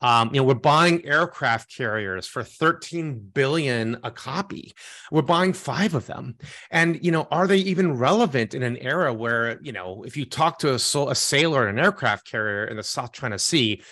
Um, 0.03 0.31
you 0.35 0.41
know, 0.41 0.45
we're 0.45 0.55
buying 0.55 1.05
aircraft 1.07 1.75
carriers 1.75 2.27
for 2.27 2.43
13 2.43 3.31
billion 3.33 3.99
a 4.03 4.11
copy. 4.11 4.75
We're 5.11 5.23
buying 5.23 5.53
five 5.53 5.95
of 5.95 6.07
them. 6.07 6.37
And, 6.71 7.03
you 7.05 7.13
know, 7.13 7.29
are 7.31 7.47
they 7.47 7.59
even 7.59 7.97
relevant 7.97 8.55
in 8.55 8.63
an 8.63 8.77
era 8.79 9.15
where, 9.15 9.61
you 9.63 9.73
know, 9.73 10.03
if 10.05 10.17
you 10.17 10.25
talk 10.25 10.59
to 10.61 10.71
a, 10.73 10.75
a 10.75 11.15
sailor 11.15 11.69
in 11.69 11.79
an 11.79 11.85
aircraft 11.85 12.29
carrier 12.29 12.65
in 12.65 12.77
the 12.77 12.83
South 12.83 13.13
China 13.13 13.39
Sea, 13.39 13.83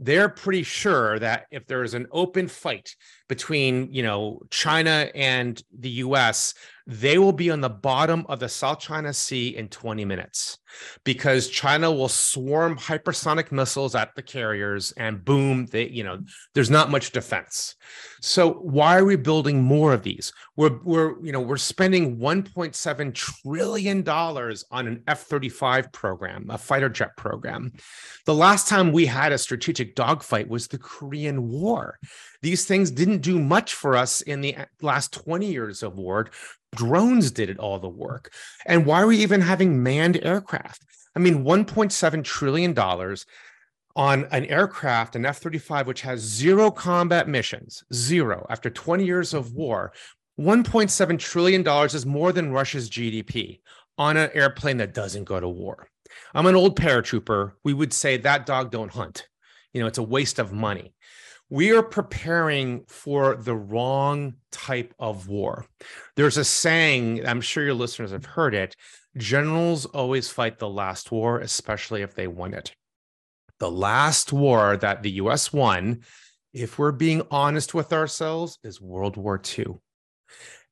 they're 0.00 0.30
pretty 0.30 0.62
sure 0.62 1.18
that 1.18 1.44
if 1.50 1.66
there 1.66 1.82
is 1.84 1.92
an 1.92 2.06
open 2.10 2.48
fight 2.48 2.96
between 3.28 3.92
you 3.92 4.02
know 4.02 4.40
China 4.50 5.10
and 5.14 5.62
the 5.78 5.90
US 5.90 6.54
they 6.90 7.18
will 7.18 7.32
be 7.32 7.50
on 7.50 7.60
the 7.60 7.70
bottom 7.70 8.26
of 8.28 8.40
the 8.40 8.48
South 8.48 8.80
China 8.80 9.12
Sea 9.12 9.56
in 9.56 9.68
20 9.68 10.04
minutes 10.04 10.58
because 11.04 11.48
China 11.48 11.90
will 11.90 12.08
swarm 12.08 12.76
hypersonic 12.76 13.52
missiles 13.52 13.94
at 13.94 14.14
the 14.16 14.22
carriers 14.22 14.92
and 14.92 15.24
boom, 15.24 15.66
they, 15.66 15.88
you 15.88 16.02
know, 16.02 16.18
there's 16.54 16.70
not 16.70 16.90
much 16.90 17.12
defense. 17.12 17.76
So 18.20 18.54
why 18.54 18.98
are 18.98 19.04
we 19.04 19.16
building 19.16 19.62
more 19.62 19.92
of 19.92 20.02
these? 20.02 20.32
We're, 20.56 20.80
we're, 20.82 21.24
you 21.24 21.30
know, 21.30 21.40
we're 21.40 21.56
spending 21.56 22.18
1.7 22.18 23.14
trillion 23.14 24.02
dollars 24.02 24.64
on 24.72 24.88
an 24.88 25.02
F-35 25.06 25.92
program, 25.92 26.46
a 26.50 26.58
fighter 26.58 26.88
jet 26.88 27.16
program. 27.16 27.72
The 28.26 28.34
last 28.34 28.66
time 28.68 28.90
we 28.90 29.06
had 29.06 29.32
a 29.32 29.38
strategic 29.38 29.94
dogfight 29.94 30.48
was 30.48 30.66
the 30.66 30.78
Korean 30.78 31.48
War. 31.48 31.98
These 32.42 32.66
things 32.66 32.90
didn't 32.90 33.18
do 33.18 33.38
much 33.38 33.74
for 33.74 33.96
us 33.96 34.22
in 34.22 34.40
the 34.40 34.56
last 34.82 35.12
20 35.12 35.46
years 35.46 35.82
of 35.82 35.94
war 35.96 36.30
drones 36.74 37.30
did 37.30 37.50
it 37.50 37.58
all 37.58 37.78
the 37.78 37.88
work. 37.88 38.32
And 38.66 38.86
why 38.86 39.02
are 39.02 39.06
we 39.06 39.18
even 39.18 39.40
having 39.40 39.82
manned 39.82 40.24
aircraft? 40.24 40.84
I 41.16 41.18
mean, 41.18 41.44
$1.7 41.44 42.24
trillion 42.24 42.78
on 43.96 44.24
an 44.30 44.44
aircraft, 44.46 45.16
an 45.16 45.26
F 45.26 45.38
35, 45.38 45.86
which 45.86 46.02
has 46.02 46.20
zero 46.20 46.70
combat 46.70 47.28
missions, 47.28 47.82
zero, 47.92 48.46
after 48.48 48.70
20 48.70 49.04
years 49.04 49.34
of 49.34 49.52
war. 49.52 49.92
$1.7 50.38 51.18
trillion 51.18 51.66
is 51.86 52.06
more 52.06 52.32
than 52.32 52.52
Russia's 52.52 52.88
GDP 52.88 53.60
on 53.98 54.16
an 54.16 54.30
airplane 54.32 54.78
that 54.78 54.94
doesn't 54.94 55.24
go 55.24 55.40
to 55.40 55.48
war. 55.48 55.88
I'm 56.34 56.46
an 56.46 56.56
old 56.56 56.78
paratrooper. 56.78 57.52
We 57.64 57.74
would 57.74 57.92
say 57.92 58.16
that 58.16 58.46
dog 58.46 58.70
don't 58.70 58.90
hunt. 58.90 59.28
You 59.72 59.80
know, 59.80 59.86
it's 59.86 59.98
a 59.98 60.02
waste 60.02 60.38
of 60.38 60.52
money 60.52 60.94
we 61.50 61.72
are 61.72 61.82
preparing 61.82 62.84
for 62.86 63.34
the 63.34 63.56
wrong 63.56 64.34
type 64.52 64.94
of 64.98 65.28
war. 65.28 65.66
There's 66.14 66.36
a 66.36 66.44
saying, 66.44 67.26
I'm 67.26 67.40
sure 67.40 67.64
your 67.64 67.74
listeners 67.74 68.12
have 68.12 68.24
heard 68.24 68.54
it 68.54 68.76
generals 69.16 69.86
always 69.86 70.30
fight 70.30 70.58
the 70.58 70.68
last 70.68 71.10
war, 71.10 71.40
especially 71.40 72.02
if 72.02 72.14
they 72.14 72.28
won 72.28 72.54
it. 72.54 72.74
The 73.58 73.70
last 73.70 74.32
war 74.32 74.76
that 74.76 75.02
the 75.02 75.10
US 75.12 75.52
won, 75.52 76.02
if 76.52 76.78
we're 76.78 76.92
being 76.92 77.22
honest 77.30 77.74
with 77.74 77.92
ourselves, 77.92 78.58
is 78.62 78.80
World 78.80 79.16
War 79.16 79.40
II. 79.58 79.78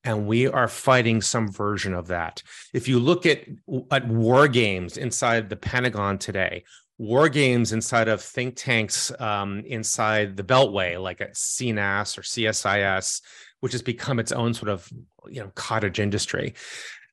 And 0.04 0.26
we 0.26 0.46
are 0.46 0.68
fighting 0.68 1.20
some 1.20 1.50
version 1.50 1.92
of 1.92 2.06
that. 2.06 2.42
If 2.72 2.86
you 2.86 3.00
look 3.00 3.26
at, 3.26 3.44
at 3.90 4.06
war 4.06 4.46
games 4.46 4.96
inside 4.96 5.50
the 5.50 5.56
Pentagon 5.56 6.18
today, 6.18 6.62
war 6.98 7.28
games 7.28 7.72
inside 7.72 8.08
of 8.08 8.20
think 8.20 8.56
tanks 8.56 9.12
um, 9.20 9.61
inside 9.61 10.37
the 10.37 10.42
Beltway, 10.42 11.00
like 11.00 11.20
at 11.20 11.34
CNAS 11.34 12.18
or 12.18 12.22
CSIS, 12.22 13.22
which 13.61 13.72
has 13.72 13.82
become 13.82 14.18
its 14.18 14.32
own 14.32 14.52
sort 14.52 14.68
of 14.68 14.88
you 15.28 15.40
know 15.40 15.50
cottage 15.54 16.00
industry. 16.00 16.54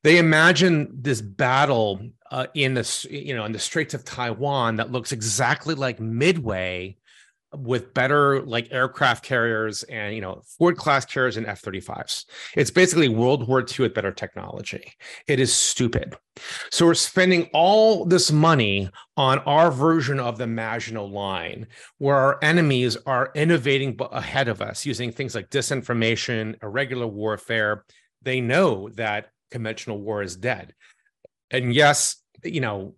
They 0.02 0.18
imagine 0.18 0.88
this 0.92 1.20
battle 1.20 2.00
uh, 2.30 2.46
in 2.54 2.74
the 2.74 3.06
you 3.10 3.34
know 3.34 3.44
in 3.44 3.52
the 3.52 3.58
Straits 3.58 3.94
of 3.94 4.04
Taiwan 4.04 4.76
that 4.76 4.92
looks 4.92 5.12
exactly 5.12 5.74
like 5.74 6.00
Midway 6.00 6.98
with 7.58 7.94
better 7.94 8.42
like 8.42 8.68
aircraft 8.70 9.24
carriers 9.24 9.82
and 9.84 10.14
you 10.14 10.20
know 10.20 10.42
Ford 10.58 10.76
class 10.76 11.04
carriers 11.04 11.36
and 11.36 11.46
F-35s. 11.46 12.24
It's 12.54 12.70
basically 12.70 13.08
World 13.08 13.46
War 13.48 13.60
II 13.60 13.84
with 13.84 13.94
better 13.94 14.12
technology. 14.12 14.92
It 15.26 15.40
is 15.40 15.54
stupid. 15.54 16.16
So 16.70 16.86
we're 16.86 16.94
spending 16.94 17.48
all 17.52 18.04
this 18.04 18.30
money 18.30 18.90
on 19.16 19.38
our 19.40 19.70
version 19.70 20.20
of 20.20 20.38
the 20.38 20.46
Maginot 20.46 21.10
Line, 21.10 21.66
where 21.98 22.16
our 22.16 22.38
enemies 22.42 22.96
are 23.06 23.30
innovating 23.34 23.98
ahead 24.12 24.48
of 24.48 24.60
us 24.60 24.84
using 24.84 25.10
things 25.10 25.34
like 25.34 25.50
disinformation, 25.50 26.62
irregular 26.62 27.06
warfare. 27.06 27.84
They 28.22 28.40
know 28.40 28.90
that 28.90 29.28
conventional 29.50 30.00
war 30.00 30.22
is 30.22 30.36
dead. 30.36 30.74
And 31.50 31.72
yes, 31.72 32.16
you 32.44 32.60
know, 32.60 32.94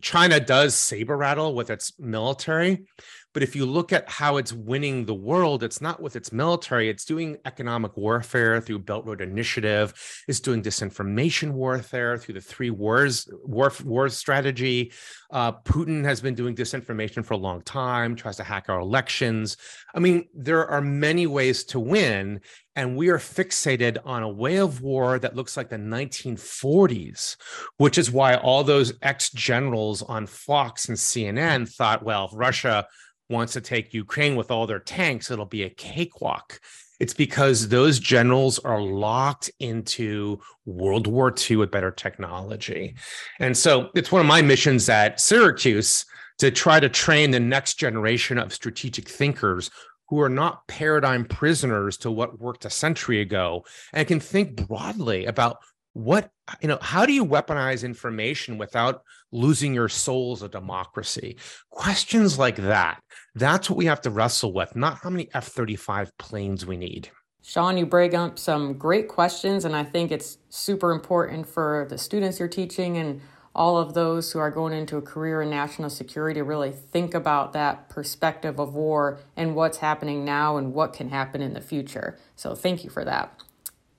China 0.00 0.40
does 0.40 0.74
saber 0.74 1.16
rattle 1.16 1.54
with 1.54 1.70
its 1.70 1.98
military, 1.98 2.84
but 3.32 3.42
if 3.42 3.56
you 3.56 3.64
look 3.64 3.92
at 3.92 4.08
how 4.08 4.36
it's 4.36 4.52
winning 4.52 5.04
the 5.04 5.14
world, 5.14 5.62
it's 5.62 5.80
not 5.80 6.02
with 6.02 6.16
its 6.16 6.32
military. 6.32 6.88
It's 6.88 7.04
doing 7.04 7.38
economic 7.44 7.96
warfare 7.96 8.60
through 8.60 8.80
Belt 8.80 9.06
Road 9.06 9.20
Initiative. 9.20 9.94
It's 10.28 10.40
doing 10.40 10.62
disinformation 10.62 11.52
warfare 11.52 12.18
through 12.18 12.34
the 12.34 12.40
three 12.40 12.70
wars 12.70 13.28
war, 13.44 13.72
war 13.84 14.08
strategy. 14.08 14.92
Uh, 15.30 15.52
Putin 15.52 16.04
has 16.04 16.20
been 16.20 16.34
doing 16.34 16.54
disinformation 16.54 17.24
for 17.24 17.34
a 17.34 17.38
long 17.38 17.62
time, 17.62 18.14
tries 18.14 18.36
to 18.36 18.44
hack 18.44 18.68
our 18.68 18.80
elections. 18.80 19.56
I 19.94 20.00
mean, 20.00 20.28
there 20.34 20.66
are 20.66 20.80
many 20.80 21.26
ways 21.26 21.64
to 21.64 21.80
win, 21.80 22.40
and 22.74 22.96
we 22.96 23.08
are 23.10 23.18
fixated 23.18 23.98
on 24.04 24.22
a 24.22 24.28
way 24.28 24.56
of 24.56 24.80
war 24.80 25.18
that 25.18 25.36
looks 25.36 25.56
like 25.56 25.68
the 25.68 25.76
1940s, 25.76 27.36
which 27.76 27.98
is 27.98 28.10
why 28.10 28.36
all 28.36 28.64
those 28.64 28.94
ex 29.02 29.30
generals 29.30 30.02
on 30.02 30.26
Fox 30.26 30.88
and 30.88 30.96
CNN 30.96 31.68
thought, 31.68 32.02
well, 32.02 32.26
if 32.26 32.30
Russia 32.34 32.86
wants 33.28 33.52
to 33.54 33.60
take 33.60 33.94
Ukraine 33.94 34.36
with 34.36 34.50
all 34.50 34.66
their 34.66 34.78
tanks, 34.78 35.30
it'll 35.30 35.46
be 35.46 35.64
a 35.64 35.70
cakewalk. 35.70 36.60
It's 37.00 37.14
because 37.14 37.68
those 37.68 37.98
generals 37.98 38.58
are 38.60 38.80
locked 38.80 39.50
into 39.58 40.40
World 40.66 41.08
War 41.08 41.34
II 41.36 41.56
with 41.56 41.70
better 41.70 41.90
technology. 41.90 42.94
And 43.40 43.56
so 43.56 43.90
it's 43.96 44.12
one 44.12 44.20
of 44.20 44.26
my 44.26 44.40
missions 44.40 44.88
at 44.88 45.18
Syracuse 45.18 46.04
to 46.38 46.50
try 46.50 46.80
to 46.80 46.88
train 46.88 47.30
the 47.30 47.40
next 47.40 47.74
generation 47.74 48.38
of 48.38 48.52
strategic 48.52 49.08
thinkers 49.08 49.70
who 50.12 50.20
are 50.20 50.28
not 50.28 50.68
paradigm 50.68 51.24
prisoners 51.24 51.96
to 51.96 52.10
what 52.10 52.38
worked 52.38 52.66
a 52.66 52.70
century 52.70 53.22
ago 53.22 53.64
and 53.94 54.06
can 54.06 54.20
think 54.20 54.54
broadly 54.66 55.24
about 55.24 55.56
what 55.94 56.28
you 56.60 56.68
know 56.68 56.76
how 56.82 57.06
do 57.06 57.14
you 57.14 57.24
weaponize 57.24 57.82
information 57.82 58.58
without 58.58 59.00
losing 59.30 59.72
your 59.72 59.88
soul 59.88 60.32
as 60.32 60.42
a 60.42 60.50
democracy? 60.50 61.38
Questions 61.70 62.38
like 62.38 62.56
that. 62.56 63.00
That's 63.34 63.70
what 63.70 63.78
we 63.78 63.86
have 63.86 64.02
to 64.02 64.10
wrestle 64.10 64.52
with 64.52 64.76
not 64.76 64.98
how 64.98 65.08
many 65.08 65.30
f-35 65.32 66.10
planes 66.18 66.66
we 66.66 66.76
need. 66.76 67.08
Sean 67.42 67.78
you 67.78 67.86
bring 67.86 68.14
up 68.14 68.38
some 68.38 68.74
great 68.74 69.08
questions 69.08 69.64
and 69.64 69.74
i 69.74 69.82
think 69.82 70.12
it's 70.12 70.36
super 70.50 70.92
important 70.92 71.48
for 71.48 71.86
the 71.88 71.96
students 71.96 72.38
you're 72.38 72.48
teaching 72.48 72.98
and 72.98 73.20
all 73.54 73.78
of 73.78 73.94
those 73.94 74.32
who 74.32 74.38
are 74.38 74.50
going 74.50 74.72
into 74.72 74.96
a 74.96 75.02
career 75.02 75.42
in 75.42 75.50
national 75.50 75.90
security 75.90 76.42
really 76.42 76.70
think 76.72 77.14
about 77.14 77.52
that 77.52 77.88
perspective 77.88 78.58
of 78.60 78.74
war 78.74 79.18
and 79.36 79.54
what's 79.56 79.78
happening 79.78 80.24
now 80.24 80.56
and 80.56 80.74
what 80.74 80.92
can 80.92 81.10
happen 81.10 81.42
in 81.42 81.54
the 81.54 81.60
future 81.60 82.18
so 82.36 82.54
thank 82.54 82.84
you 82.84 82.90
for 82.90 83.04
that 83.04 83.32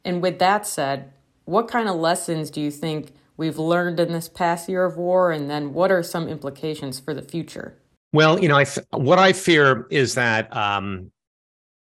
And 0.05 0.21
with 0.21 0.39
that 0.39 0.67
said, 0.67 1.11
what 1.45 1.67
kind 1.67 1.89
of 1.89 1.95
lessons 1.97 2.51
do 2.51 2.61
you 2.61 2.71
think 2.71 3.13
we've 3.37 3.59
learned 3.59 3.99
in 3.99 4.13
this 4.13 4.29
past 4.29 4.69
year 4.69 4.85
of 4.85 4.97
war? 4.97 5.31
And 5.31 5.49
then 5.49 5.73
what 5.73 5.91
are 5.91 6.03
some 6.03 6.27
implications 6.27 6.99
for 6.99 7.13
the 7.13 7.21
future? 7.23 7.77
Well, 8.13 8.39
you 8.41 8.49
know, 8.49 8.57
I 8.57 8.65
th- 8.65 8.87
what 8.91 9.19
I 9.19 9.33
fear 9.33 9.87
is 9.91 10.15
that 10.15 10.55
um, 10.55 11.11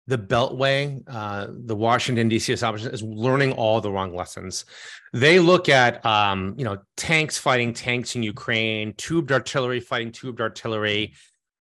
the 0.08 0.18
Beltway, 0.18 1.04
uh, 1.08 1.48
the 1.50 1.76
Washington 1.76 2.30
D.C. 2.30 2.54
establishment 2.54 2.94
is 2.94 3.04
learning 3.04 3.52
all 3.54 3.82
the 3.82 3.92
wrong 3.92 4.16
lessons. 4.16 4.66
They 5.12 5.40
look 5.40 5.68
at, 5.68 6.04
um, 6.06 6.56
you 6.58 6.64
know, 6.64 6.78
tanks 6.96 7.38
fighting 7.38 7.74
tanks 7.74 8.16
in 8.16 8.24
Ukraine, 8.24 8.94
tubed 8.94 9.32
artillery 9.32 9.82
fighting 9.82 10.14
tubed 10.14 10.40
artillery, 10.40 11.14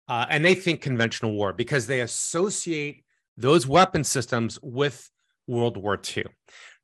uh, 0.09 0.26
and 0.28 0.44
they 0.44 0.54
think 0.54 0.83
conventional 0.83 1.33
war 1.33 1.54
because 1.54 1.87
they 1.87 2.02
associate 2.02 3.04
those 3.38 3.66
weapon 3.66 4.04
systems 4.04 4.59
with 4.62 5.11
World 5.46 5.78
War 5.78 5.98
II. 6.16 6.24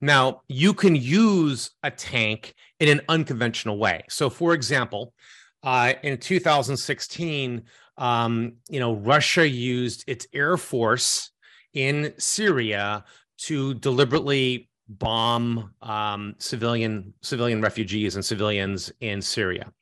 Now, 0.01 0.41
you 0.49 0.73
can 0.73 0.97
use 0.97 1.73
a 1.83 1.91
tank 1.91 2.55
in 2.79 2.89
an 2.89 3.03
unconventional 3.09 3.77
way. 3.77 4.05
So, 4.09 4.31
for 4.31 4.55
example, 4.55 5.13
uh, 5.63 5.93
in 6.03 6.17
2016, 6.17 7.63
um, 7.99 8.55
you 8.71 8.81
know, 8.81 8.95
Russia 8.95 9.47
used 9.47 10.05
its 10.07 10.27
air 10.33 10.57
force 10.57 11.31
in 11.75 12.13
Syria 12.19 13.05
to 13.43 13.75
deliberately 13.75 14.69
bomb 14.89 15.73
um, 15.83 16.35
civilian 16.39 17.15
civilian 17.23 17.61
refugees 17.61 18.17
and 18.17 18.25
civilians 18.25 18.93
in 19.01 19.23
Syria. 19.23 19.73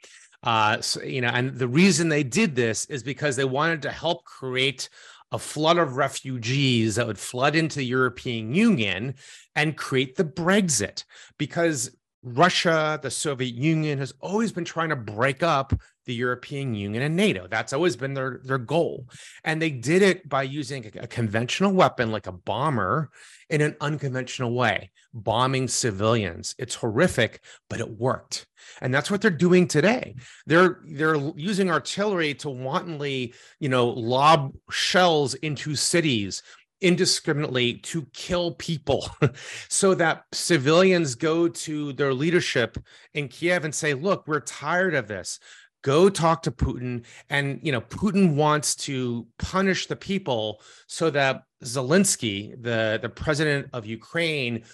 Uh, 0.43 0.81
so, 0.81 1.03
you 1.03 1.21
know, 1.21 1.29
and 1.29 1.55
the 1.59 1.67
reason 1.67 2.09
they 2.09 2.23
did 2.23 2.55
this 2.55 2.85
is 2.87 3.03
because 3.03 3.35
they 3.35 3.45
wanted 3.45 3.83
to 3.83 3.91
help 3.91 4.25
create 4.25 4.89
a 5.33 5.39
flood 5.39 5.79
of 5.79 5.97
refugees 5.97 6.95
that 6.95 7.07
would 7.07 7.19
flood 7.19 7.57
into 7.57 7.79
the 7.79 7.85
European 7.85 8.55
Union 8.55 9.15
and 9.57 9.77
create 9.77 10.17
the 10.17 10.25
Brexit 10.25 11.05
because 11.39 11.91
Russia, 12.23 12.99
the 13.03 13.11
Soviet 13.11 13.55
Union 13.55 13.99
has 13.99 14.13
always 14.21 14.53
been 14.53 14.65
trying 14.65 14.89
to 14.89 14.97
break 14.97 15.43
up 15.43 15.73
the 16.09 16.15
European 16.15 16.75
Union 16.75 17.03
and 17.03 17.15
NATO. 17.15 17.47
That's 17.47 17.75
always 17.75 17.95
been 17.95 18.15
their, 18.15 18.41
their 18.43 18.59
goal. 18.59 19.07
And 19.45 19.63
they 19.63 19.71
did 19.71 20.03
it 20.03 20.29
by 20.29 20.43
using 20.43 20.91
a, 20.99 21.07
conventional 21.07 21.73
weapon 21.73 22.11
like 22.11 22.27
a 22.27 22.33
bomber 22.33 23.11
in 23.51 23.61
an 23.61 23.77
unconventional 23.81 24.55
way, 24.55 24.91
bombing 25.13 25.69
civilians. 25.69 26.55
It's 26.59 26.75
horrific, 26.75 27.43
but 27.69 27.79
it 27.79 27.99
worked. 27.99 28.47
And 28.81 28.93
that's 28.93 29.11
what 29.11 29.21
they're 29.21 29.31
doing 29.31 29.69
today. 29.69 30.17
They're 30.47 30.81
they're 30.87 31.17
using 31.37 31.71
artillery 31.71 32.35
to 32.37 32.51
wantonly, 32.51 33.35
you 33.61 33.69
know, 33.69 33.89
lob 33.89 34.55
shells 34.71 35.35
into 35.35 35.75
cities 35.75 36.43
indiscriminately 36.81 37.75
to 37.75 38.07
kill 38.13 38.53
people 38.53 39.09
so 39.69 39.95
that 39.95 40.25
civilians 40.33 41.15
go 41.15 41.49
to 41.49 41.93
their 41.95 42.15
leadership 42.15 42.79
in 43.15 43.29
Kiev 43.29 43.65
and 43.65 43.75
say, 43.75 43.95
look, 43.95 44.27
we're 44.27 44.41
tired 44.41 44.95
of 44.95 45.09
this. 45.09 45.41
Go 45.83 46.09
talk 46.09 46.43
to 46.43 46.51
Putin. 46.51 47.05
And, 47.31 47.61
you 47.63 47.73
know, 47.73 47.81
Putin 47.81 48.35
wants 48.35 48.75
to 48.77 49.27
punish 49.39 49.87
the 49.87 49.97
people 49.97 50.61
so 50.87 51.11
that 51.11 51.45
Zelensky, 51.65 52.61
the, 52.63 52.99
the 53.01 53.09
president 53.09 53.69
of 53.73 53.87
Ukraine, 53.87 54.65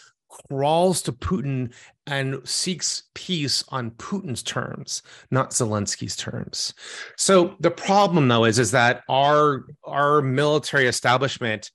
crawls 0.48 1.00
to 1.02 1.12
Putin 1.12 1.72
and 2.06 2.46
seeks 2.46 3.04
peace 3.14 3.64
on 3.68 3.92
Putin's 3.92 4.42
terms, 4.42 5.02
not 5.30 5.50
Zelensky's 5.50 6.16
terms. 6.16 6.74
So 7.16 7.54
the 7.60 7.70
problem 7.70 8.26
though 8.26 8.44
is, 8.44 8.58
is 8.58 8.72
that 8.72 9.02
our 9.08 9.64
our 9.84 10.20
military 10.22 10.86
establishment 10.86 11.70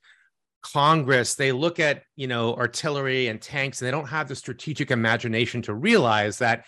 Congress, 0.62 1.36
they 1.36 1.52
look 1.52 1.80
at, 1.80 2.04
you 2.16 2.28
know, 2.28 2.54
artillery 2.56 3.28
and 3.28 3.42
tanks 3.42 3.82
and 3.82 3.88
they 3.88 3.92
don't 3.92 4.08
have 4.10 4.28
the 4.28 4.36
strategic 4.36 4.92
imagination 4.92 5.62
to 5.64 5.74
realize 5.74 6.40
that 6.40 6.66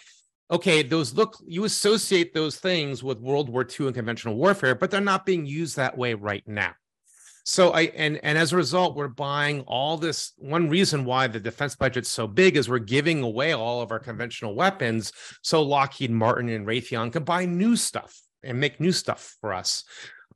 okay, 0.52 0.84
those 0.84 1.14
look 1.14 1.38
you 1.46 1.64
associate 1.64 2.34
those 2.34 2.58
things 2.58 3.04
with 3.04 3.20
World 3.20 3.50
War 3.50 3.66
II 3.66 3.88
and 3.88 3.96
conventional 3.96 4.36
warfare, 4.36 4.76
but 4.76 4.92
they're 4.92 5.02
not 5.02 5.26
being 5.26 5.46
used 5.46 5.78
that 5.78 5.98
way 5.98 6.14
right 6.14 6.44
now. 6.48 6.74
So 7.44 7.72
I 7.72 7.84
and 7.96 8.20
and 8.24 8.38
as 8.38 8.54
a 8.54 8.58
result, 8.58 8.96
we're 8.96 9.08
buying 9.08 9.62
all 9.62 9.98
this. 9.98 10.34
One 10.38 10.70
reason 10.70 11.06
why 11.06 11.28
the 11.28 11.40
defense 11.40 11.76
budget's 11.76 12.10
so 12.10 12.28
big 12.28 12.56
is 12.56 12.70
we're 12.70 12.80
giving 12.80 13.24
away 13.24 13.54
all 13.54 13.82
of 13.82 13.92
our 13.92 14.00
conventional 14.00 14.54
weapons, 14.54 15.12
so 15.42 15.62
Lockheed 15.64 16.12
Martin 16.12 16.50
and 16.50 16.68
Raytheon 16.68 17.12
can 17.12 17.24
buy 17.24 17.46
new 17.46 17.76
stuff 17.76 18.20
and 18.44 18.60
make 18.60 18.80
new 18.80 18.92
stuff 18.92 19.36
for 19.42 19.54
us. 19.54 19.84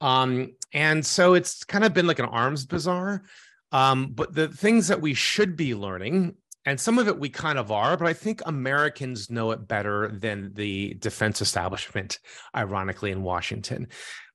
Um, 0.01 0.55
and 0.73 1.05
so 1.05 1.35
it's 1.35 1.63
kind 1.63 1.83
of 1.83 1.93
been 1.93 2.07
like 2.07 2.19
an 2.19 2.25
arms 2.25 2.65
bazaar. 2.65 3.23
Um, 3.71 4.11
but 4.13 4.33
the 4.33 4.47
things 4.47 4.87
that 4.87 5.01
we 5.01 5.13
should 5.13 5.55
be 5.55 5.75
learning, 5.75 6.35
and 6.65 6.79
some 6.79 6.97
of 6.97 7.07
it 7.07 7.19
we 7.19 7.29
kind 7.29 7.59
of 7.59 7.71
are, 7.71 7.95
but 7.95 8.07
I 8.07 8.13
think 8.13 8.41
Americans 8.45 9.29
know 9.29 9.51
it 9.51 9.67
better 9.67 10.09
than 10.09 10.51
the 10.53 10.95
defense 10.95 11.41
establishment, 11.41 12.19
ironically, 12.55 13.11
in 13.11 13.21
Washington, 13.21 13.87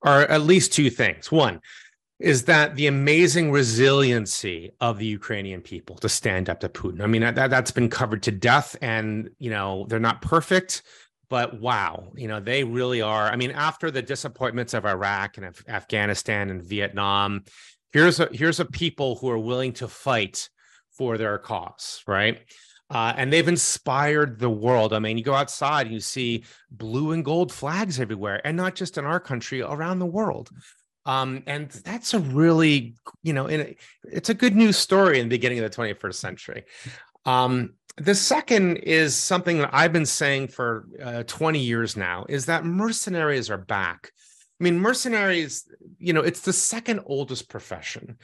are 0.03 0.23
at 0.23 0.43
least 0.43 0.73
two 0.73 0.90
things. 0.90 1.33
One, 1.33 1.61
is 2.21 2.45
that 2.45 2.77
the 2.77 2.87
amazing 2.87 3.51
resiliency 3.51 4.71
of 4.81 4.99
the 4.99 5.07
Ukrainian 5.07 5.62
people 5.62 5.97
to 5.97 6.09
stand 6.09 6.49
up 6.51 6.61
to 6.61 6.69
Putin. 6.69 7.01
I 7.01 7.07
mean, 7.07 7.23
that, 7.23 7.51
that's 7.51 7.71
been 7.71 7.88
covered 7.88 8.23
to 8.25 8.31
death, 8.31 8.77
and 8.81 9.31
you 9.38 9.51
know 9.51 9.87
they're 9.88 9.99
not 9.99 10.23
perfect, 10.23 10.83
but 11.31 11.61
wow, 11.61 12.12
you 12.14 12.29
know 12.29 12.38
they 12.38 12.62
really 12.62 13.03
are. 13.03 13.29
I 13.29 13.37
mean, 13.37 13.51
after 13.51 13.90
the 13.90 14.03
disappointments 14.03 14.75
of 14.75 14.85
Iraq 14.85 15.38
and 15.38 15.47
Af- 15.47 15.64
Afghanistan 15.66 16.51
and 16.51 16.62
Vietnam, 16.62 17.45
here's 17.93 18.21
a 18.21 18.29
here's 18.33 18.61
a 18.61 18.66
people 18.66 19.16
who 19.16 19.31
are 19.31 19.38
willing 19.38 19.73
to 19.75 19.88
fight 19.88 20.51
for 21.01 21.17
their 21.17 21.39
cause 21.39 22.03
right 22.07 22.41
uh, 22.91 23.15
and 23.17 23.33
they've 23.33 23.49
inspired 23.49 24.39
the 24.39 24.51
world. 24.51 24.93
I 24.93 24.99
mean, 24.99 25.17
you 25.17 25.23
go 25.23 25.35
outside 25.35 25.87
and 25.87 25.95
you 25.95 26.01
see 26.01 26.45
blue 26.71 27.13
and 27.13 27.25
gold 27.25 27.53
flags 27.53 28.01
everywhere, 28.01 28.45
and 28.45 28.57
not 28.57 28.75
just 28.75 28.99
in 28.99 29.05
our 29.05 29.21
country, 29.21 29.63
around 29.63 30.01
the 30.01 30.07
world. 30.07 30.51
Um, 31.07 31.43
and 31.47 31.71
that's 31.71 32.15
a 32.15 32.19
really, 32.19 32.95
you 33.23 33.33
know, 33.33 33.49
a, 33.49 33.77
it's 34.05 34.29
a 34.29 34.35
good 34.35 34.57
news 34.57 34.77
story 34.77 35.21
in 35.21 35.29
the 35.29 35.37
beginning 35.37 35.61
of 35.61 35.71
the 35.71 35.77
21st 35.77 36.15
century. 36.15 36.65
Um, 37.25 37.75
the 37.97 38.15
second 38.15 38.79
is 38.79 39.17
something 39.17 39.59
that 39.59 39.71
I've 39.73 39.93
been 39.93 40.07
saying 40.07 40.49
for 40.49 40.89
uh, 41.03 41.23
20 41.25 41.61
years 41.61 41.97
now: 41.97 42.27
is 42.29 42.47
that 42.47 42.65
mercenaries 42.65 43.51
are 43.51 43.59
back. 43.59 44.11
I 44.61 44.64
mean, 44.64 44.79
mercenaries, 44.79 45.68
you 45.99 46.12
know, 46.12 46.20
it's 46.20 46.42
the 46.42 46.53
second 46.53 47.01
oldest 47.07 47.49
profession. 47.49 48.18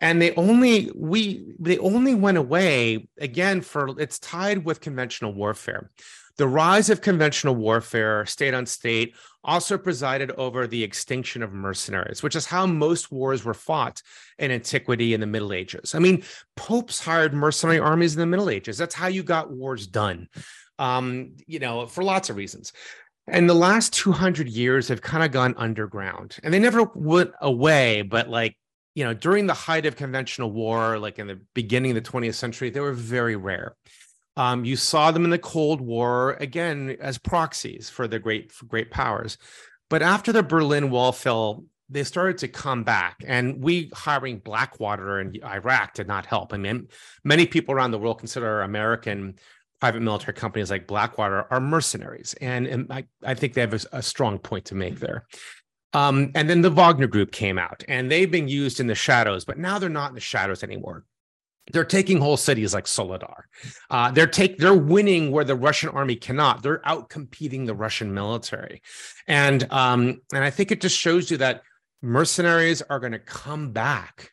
And 0.00 0.22
they 0.22 0.32
only 0.34 0.90
we 0.94 1.54
they 1.58 1.78
only 1.78 2.14
went 2.14 2.38
away 2.38 3.08
again 3.18 3.60
for 3.60 4.00
it's 4.00 4.18
tied 4.20 4.64
with 4.64 4.80
conventional 4.80 5.34
warfare. 5.34 5.90
The 6.36 6.46
rise 6.46 6.88
of 6.88 7.02
conventional 7.02 7.56
warfare, 7.56 8.24
state 8.24 8.54
on 8.54 8.64
state, 8.64 9.14
also 9.42 9.76
presided 9.76 10.30
over 10.32 10.66
the 10.66 10.82
extinction 10.82 11.42
of 11.42 11.52
mercenaries, 11.52 12.22
which 12.22 12.36
is 12.36 12.46
how 12.46 12.66
most 12.66 13.10
wars 13.10 13.44
were 13.44 13.52
fought 13.52 14.00
in 14.38 14.50
antiquity 14.50 15.12
in 15.12 15.20
the 15.20 15.26
Middle 15.26 15.52
Ages. 15.52 15.94
I 15.94 15.98
mean, 15.98 16.22
popes 16.56 17.00
hired 17.00 17.34
mercenary 17.34 17.78
armies 17.78 18.14
in 18.14 18.20
the 18.20 18.26
Middle 18.26 18.48
Ages. 18.48 18.78
That's 18.78 18.94
how 18.94 19.08
you 19.08 19.22
got 19.22 19.50
wars 19.50 19.86
done. 19.86 20.28
Um, 20.78 21.32
you 21.46 21.58
know, 21.58 21.86
for 21.86 22.02
lots 22.02 22.30
of 22.30 22.36
reasons. 22.36 22.72
And 23.30 23.48
the 23.48 23.54
last 23.54 23.92
200 23.92 24.48
years 24.48 24.88
have 24.88 25.02
kind 25.02 25.22
of 25.22 25.30
gone 25.30 25.54
underground 25.56 26.36
and 26.42 26.52
they 26.52 26.58
never 26.58 26.84
went 26.94 27.32
away. 27.40 28.02
But 28.02 28.28
like, 28.28 28.56
you 28.94 29.04
know, 29.04 29.14
during 29.14 29.46
the 29.46 29.54
height 29.54 29.86
of 29.86 29.96
conventional 29.96 30.50
war, 30.50 30.98
like 30.98 31.18
in 31.18 31.28
the 31.28 31.40
beginning 31.54 31.96
of 31.96 32.02
the 32.02 32.10
20th 32.10 32.34
century, 32.34 32.70
they 32.70 32.80
were 32.80 32.92
very 32.92 33.36
rare. 33.36 33.76
Um, 34.36 34.64
you 34.64 34.76
saw 34.76 35.10
them 35.10 35.24
in 35.24 35.30
the 35.30 35.38
Cold 35.38 35.80
War 35.80 36.32
again 36.40 36.96
as 37.00 37.18
proxies 37.18 37.88
for 37.88 38.08
the 38.08 38.18
great 38.18 38.52
for 38.52 38.66
great 38.66 38.90
powers. 38.90 39.38
But 39.88 40.02
after 40.02 40.32
the 40.32 40.42
Berlin 40.42 40.90
Wall 40.90 41.12
fell, 41.12 41.64
they 41.88 42.04
started 42.04 42.38
to 42.38 42.48
come 42.48 42.84
back. 42.84 43.22
And 43.26 43.62
we 43.62 43.90
hiring 43.92 44.38
Blackwater 44.38 45.20
in 45.20 45.36
Iraq 45.44 45.94
did 45.94 46.06
not 46.06 46.26
help. 46.26 46.54
I 46.54 46.56
mean, 46.56 46.88
many 47.24 47.46
people 47.46 47.74
around 47.74 47.90
the 47.90 47.98
world 47.98 48.18
consider 48.18 48.62
American 48.62 49.34
private 49.80 50.02
military 50.02 50.34
companies 50.34 50.70
like 50.70 50.86
Blackwater 50.86 51.46
are 51.50 51.60
mercenaries. 51.60 52.34
And, 52.40 52.66
and 52.66 52.92
I, 52.92 53.06
I 53.24 53.34
think 53.34 53.54
they 53.54 53.62
have 53.62 53.74
a, 53.74 53.80
a 53.92 54.02
strong 54.02 54.38
point 54.38 54.66
to 54.66 54.74
make 54.74 55.00
there. 55.00 55.26
Um, 55.92 56.30
and 56.34 56.48
then 56.48 56.60
the 56.60 56.70
Wagner 56.70 57.08
group 57.08 57.32
came 57.32 57.58
out 57.58 57.82
and 57.88 58.10
they've 58.10 58.30
been 58.30 58.46
used 58.46 58.78
in 58.78 58.86
the 58.86 58.94
shadows, 58.94 59.44
but 59.44 59.58
now 59.58 59.78
they're 59.78 59.88
not 59.88 60.10
in 60.10 60.14
the 60.14 60.20
shadows 60.20 60.62
anymore. 60.62 61.04
They're 61.72 61.84
taking 61.84 62.18
whole 62.18 62.36
cities 62.36 62.74
like 62.74 62.86
Soledar. 62.86 63.44
Uh, 63.90 64.10
they're 64.10 64.26
take 64.26 64.58
they're 64.58 64.74
winning 64.74 65.30
where 65.30 65.44
the 65.44 65.54
Russian 65.54 65.90
army 65.90 66.16
cannot. 66.16 66.62
They're 66.62 66.86
out 66.88 67.08
competing 67.08 67.64
the 67.64 67.74
Russian 67.74 68.12
military, 68.12 68.82
and 69.28 69.70
um, 69.70 70.20
and 70.32 70.42
I 70.42 70.50
think 70.50 70.72
it 70.72 70.80
just 70.80 70.98
shows 70.98 71.30
you 71.30 71.36
that 71.36 71.62
mercenaries 72.02 72.82
are 72.82 72.98
going 72.98 73.12
to 73.12 73.20
come 73.20 73.72
back 73.72 74.32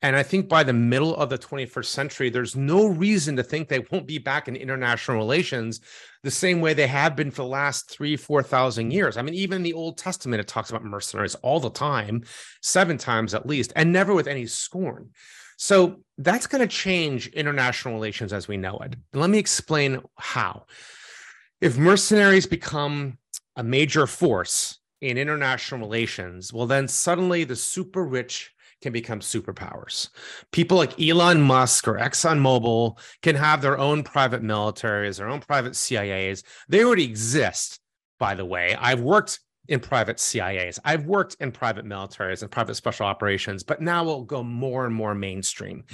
and 0.00 0.14
I 0.14 0.22
think 0.22 0.48
by 0.48 0.62
the 0.62 0.72
middle 0.72 1.16
of 1.16 1.28
the 1.28 1.38
21st 1.38 1.86
century, 1.86 2.30
there's 2.30 2.54
no 2.54 2.86
reason 2.86 3.34
to 3.36 3.42
think 3.42 3.68
they 3.68 3.84
won't 3.90 4.06
be 4.06 4.18
back 4.18 4.46
in 4.46 4.54
international 4.54 5.16
relations 5.16 5.80
the 6.22 6.30
same 6.30 6.60
way 6.60 6.72
they 6.72 6.86
have 6.86 7.16
been 7.16 7.30
for 7.30 7.42
the 7.42 7.48
last 7.48 7.90
three, 7.90 8.16
4,000 8.16 8.92
years. 8.92 9.16
I 9.16 9.22
mean, 9.22 9.34
even 9.34 9.56
in 9.56 9.62
the 9.62 9.72
Old 9.72 9.98
Testament, 9.98 10.40
it 10.40 10.46
talks 10.46 10.70
about 10.70 10.84
mercenaries 10.84 11.34
all 11.36 11.58
the 11.58 11.70
time, 11.70 12.22
seven 12.62 12.96
times 12.96 13.34
at 13.34 13.46
least, 13.46 13.72
and 13.74 13.92
never 13.92 14.14
with 14.14 14.28
any 14.28 14.46
scorn. 14.46 15.10
So 15.56 16.04
that's 16.16 16.46
going 16.46 16.60
to 16.60 16.72
change 16.72 17.26
international 17.28 17.94
relations 17.94 18.32
as 18.32 18.46
we 18.46 18.56
know 18.56 18.78
it. 18.78 18.94
let 19.12 19.30
me 19.30 19.38
explain 19.38 20.00
how. 20.16 20.66
If 21.60 21.76
mercenaries 21.76 22.46
become 22.46 23.18
a 23.56 23.64
major 23.64 24.06
force 24.06 24.78
in 25.00 25.18
international 25.18 25.80
relations, 25.80 26.52
well, 26.52 26.68
then 26.68 26.86
suddenly 26.86 27.42
the 27.42 27.56
super 27.56 28.04
rich 28.04 28.52
can 28.82 28.92
become 28.92 29.20
superpowers. 29.20 30.08
People 30.52 30.76
like 30.76 31.00
Elon 31.00 31.40
Musk 31.40 31.88
or 31.88 31.98
ExxonMobil 31.98 32.98
can 33.22 33.34
have 33.34 33.62
their 33.62 33.78
own 33.78 34.02
private 34.02 34.42
militaries, 34.42 35.18
their 35.18 35.28
own 35.28 35.40
private 35.40 35.72
CIAs. 35.72 36.44
They 36.68 36.84
already 36.84 37.04
exist, 37.04 37.80
by 38.18 38.34
the 38.34 38.44
way. 38.44 38.76
I've 38.78 39.00
worked 39.00 39.40
in 39.68 39.80
private 39.80 40.16
CIAs. 40.16 40.78
I've 40.84 41.04
worked 41.04 41.36
in 41.40 41.52
private 41.52 41.84
militaries 41.84 42.42
and 42.42 42.50
private 42.50 42.74
special 42.74 43.06
operations, 43.06 43.62
but 43.62 43.82
now 43.82 44.02
we'll 44.04 44.22
go 44.22 44.42
more 44.42 44.86
and 44.86 44.94
more 44.94 45.14
mainstream. 45.14 45.84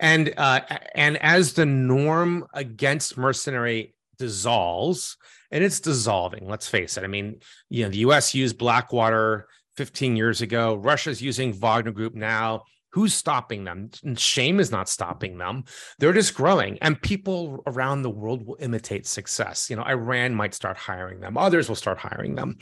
And 0.00 0.34
uh, 0.36 0.60
and 0.94 1.16
as 1.18 1.54
the 1.54 1.66
norm 1.66 2.46
against 2.52 3.16
mercenary 3.16 3.94
dissolves, 4.18 5.16
and 5.50 5.64
it's 5.64 5.80
dissolving. 5.80 6.48
Let's 6.48 6.68
face 6.68 6.96
it. 6.96 7.04
I 7.04 7.08
mean, 7.08 7.40
you 7.68 7.84
know, 7.84 7.90
the 7.90 7.98
U.S. 7.98 8.34
used 8.34 8.58
Blackwater 8.58 9.48
15 9.76 10.16
years 10.16 10.42
ago. 10.42 10.74
Russia's 10.74 11.22
using 11.22 11.52
Wagner 11.52 11.92
Group 11.92 12.14
now. 12.14 12.64
Who's 12.90 13.14
stopping 13.14 13.64
them? 13.64 13.90
Shame 14.16 14.60
is 14.60 14.70
not 14.70 14.88
stopping 14.88 15.38
them. 15.38 15.64
They're 15.98 16.12
just 16.12 16.34
growing, 16.34 16.76
and 16.82 17.00
people 17.00 17.62
around 17.66 18.02
the 18.02 18.10
world 18.10 18.46
will 18.46 18.58
imitate 18.60 19.06
success. 19.06 19.70
You 19.70 19.76
know, 19.76 19.84
Iran 19.84 20.34
might 20.34 20.52
start 20.52 20.76
hiring 20.76 21.20
them. 21.20 21.38
Others 21.38 21.70
will 21.70 21.76
start 21.76 21.96
hiring 21.96 22.34
them. 22.34 22.58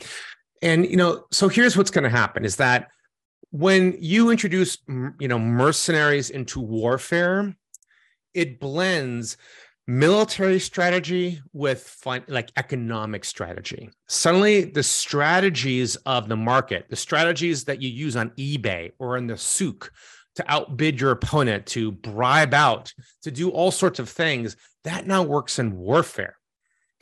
And 0.61 0.85
you 0.85 0.95
know, 0.95 1.25
so 1.31 1.49
here's 1.49 1.75
what's 1.75 1.91
going 1.91 2.05
to 2.05 2.09
happen: 2.09 2.45
is 2.45 2.55
that 2.57 2.87
when 3.49 3.97
you 3.99 4.31
introduce, 4.31 4.77
you 4.87 5.27
know, 5.27 5.37
mercenaries 5.37 6.29
into 6.29 6.61
warfare, 6.61 7.53
it 8.33 8.59
blends 8.61 9.35
military 9.91 10.57
strategy 10.57 11.41
with 11.51 11.83
fun, 11.83 12.23
like 12.29 12.49
economic 12.55 13.25
strategy. 13.25 13.89
Suddenly, 14.07 14.63
the 14.63 14.83
strategies 14.83 15.97
of 16.05 16.29
the 16.29 16.37
market, 16.37 16.85
the 16.89 16.95
strategies 16.95 17.65
that 17.65 17.81
you 17.81 17.89
use 17.89 18.15
on 18.15 18.29
eBay 18.31 18.91
or 18.99 19.17
in 19.17 19.27
the 19.27 19.37
souk 19.37 19.91
to 20.35 20.45
outbid 20.47 21.01
your 21.01 21.11
opponent, 21.11 21.65
to 21.65 21.91
bribe 21.91 22.53
out, 22.53 22.93
to 23.23 23.31
do 23.31 23.49
all 23.49 23.69
sorts 23.69 23.99
of 23.99 24.07
things, 24.07 24.55
that 24.85 25.05
now 25.05 25.23
works 25.23 25.59
in 25.59 25.75
warfare. 25.75 26.37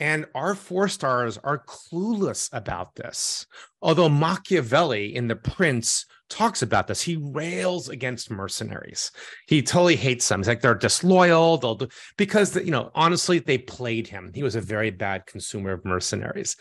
And 0.00 0.26
our 0.34 0.54
four 0.54 0.88
stars 0.88 1.38
are 1.38 1.64
clueless 1.64 2.48
about 2.52 2.96
this. 2.96 3.46
Although 3.82 4.08
Machiavelli 4.08 5.14
in 5.14 5.28
The 5.28 5.36
Prince 5.36 6.06
talks 6.30 6.62
about 6.62 6.86
this. 6.86 7.02
He 7.02 7.16
rails 7.16 7.88
against 7.90 8.30
mercenaries. 8.30 9.10
He 9.48 9.62
totally 9.62 9.96
hates 9.96 10.26
them. 10.28 10.40
He's 10.40 10.48
like 10.48 10.62
they're 10.62 10.74
disloyal. 10.74 11.58
They'll 11.58 11.74
do, 11.74 11.88
because 12.16 12.56
you 12.56 12.70
know 12.70 12.90
honestly 12.94 13.40
they 13.40 13.58
played 13.58 14.06
him. 14.06 14.30
He 14.34 14.42
was 14.42 14.54
a 14.54 14.60
very 14.60 14.90
bad 14.90 15.26
consumer 15.26 15.72
of 15.72 15.84
mercenaries. 15.84 16.56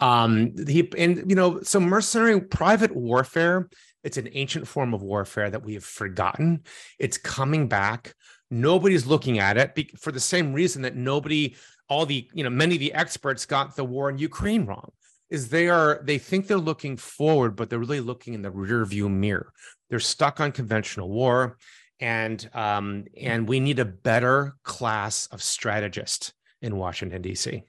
Um, 0.00 0.52
he 0.66 0.90
and 0.98 1.30
you 1.30 1.36
know 1.36 1.62
so 1.62 1.80
mercenary 1.80 2.40
private 2.40 2.94
warfare. 2.94 3.70
It's 4.04 4.16
an 4.16 4.28
ancient 4.32 4.66
form 4.66 4.92
of 4.92 5.02
warfare 5.02 5.48
that 5.48 5.64
we 5.64 5.74
have 5.74 5.84
forgotten. 5.84 6.64
It's 6.98 7.16
coming 7.16 7.68
back. 7.68 8.14
Nobody's 8.50 9.06
looking 9.06 9.38
at 9.38 9.56
it 9.56 9.98
for 9.98 10.12
the 10.12 10.20
same 10.20 10.52
reason 10.52 10.82
that 10.82 10.96
nobody, 10.96 11.54
all 11.88 12.06
the 12.06 12.28
you 12.32 12.44
know 12.44 12.50
many 12.50 12.74
of 12.74 12.80
the 12.80 12.92
experts 12.94 13.46
got 13.46 13.76
the 13.76 13.84
war 13.84 14.08
in 14.08 14.18
Ukraine 14.18 14.66
wrong 14.66 14.92
is 15.32 15.48
they 15.48 15.68
are 15.68 16.00
they 16.04 16.18
think 16.18 16.46
they're 16.46 16.58
looking 16.58 16.96
forward, 16.96 17.56
but 17.56 17.70
they're 17.70 17.78
really 17.78 18.00
looking 18.00 18.34
in 18.34 18.42
the 18.42 18.50
rear 18.50 18.84
view 18.84 19.08
mirror. 19.08 19.52
They're 19.88 19.98
stuck 19.98 20.40
on 20.40 20.52
conventional 20.52 21.08
war, 21.08 21.56
and 22.00 22.48
um, 22.52 23.06
and 23.18 23.48
we 23.48 23.58
need 23.58 23.78
a 23.78 23.84
better 23.84 24.56
class 24.62 25.26
of 25.28 25.42
strategist 25.42 26.34
in 26.60 26.76
Washington 26.76 27.22
D.C. 27.22 27.62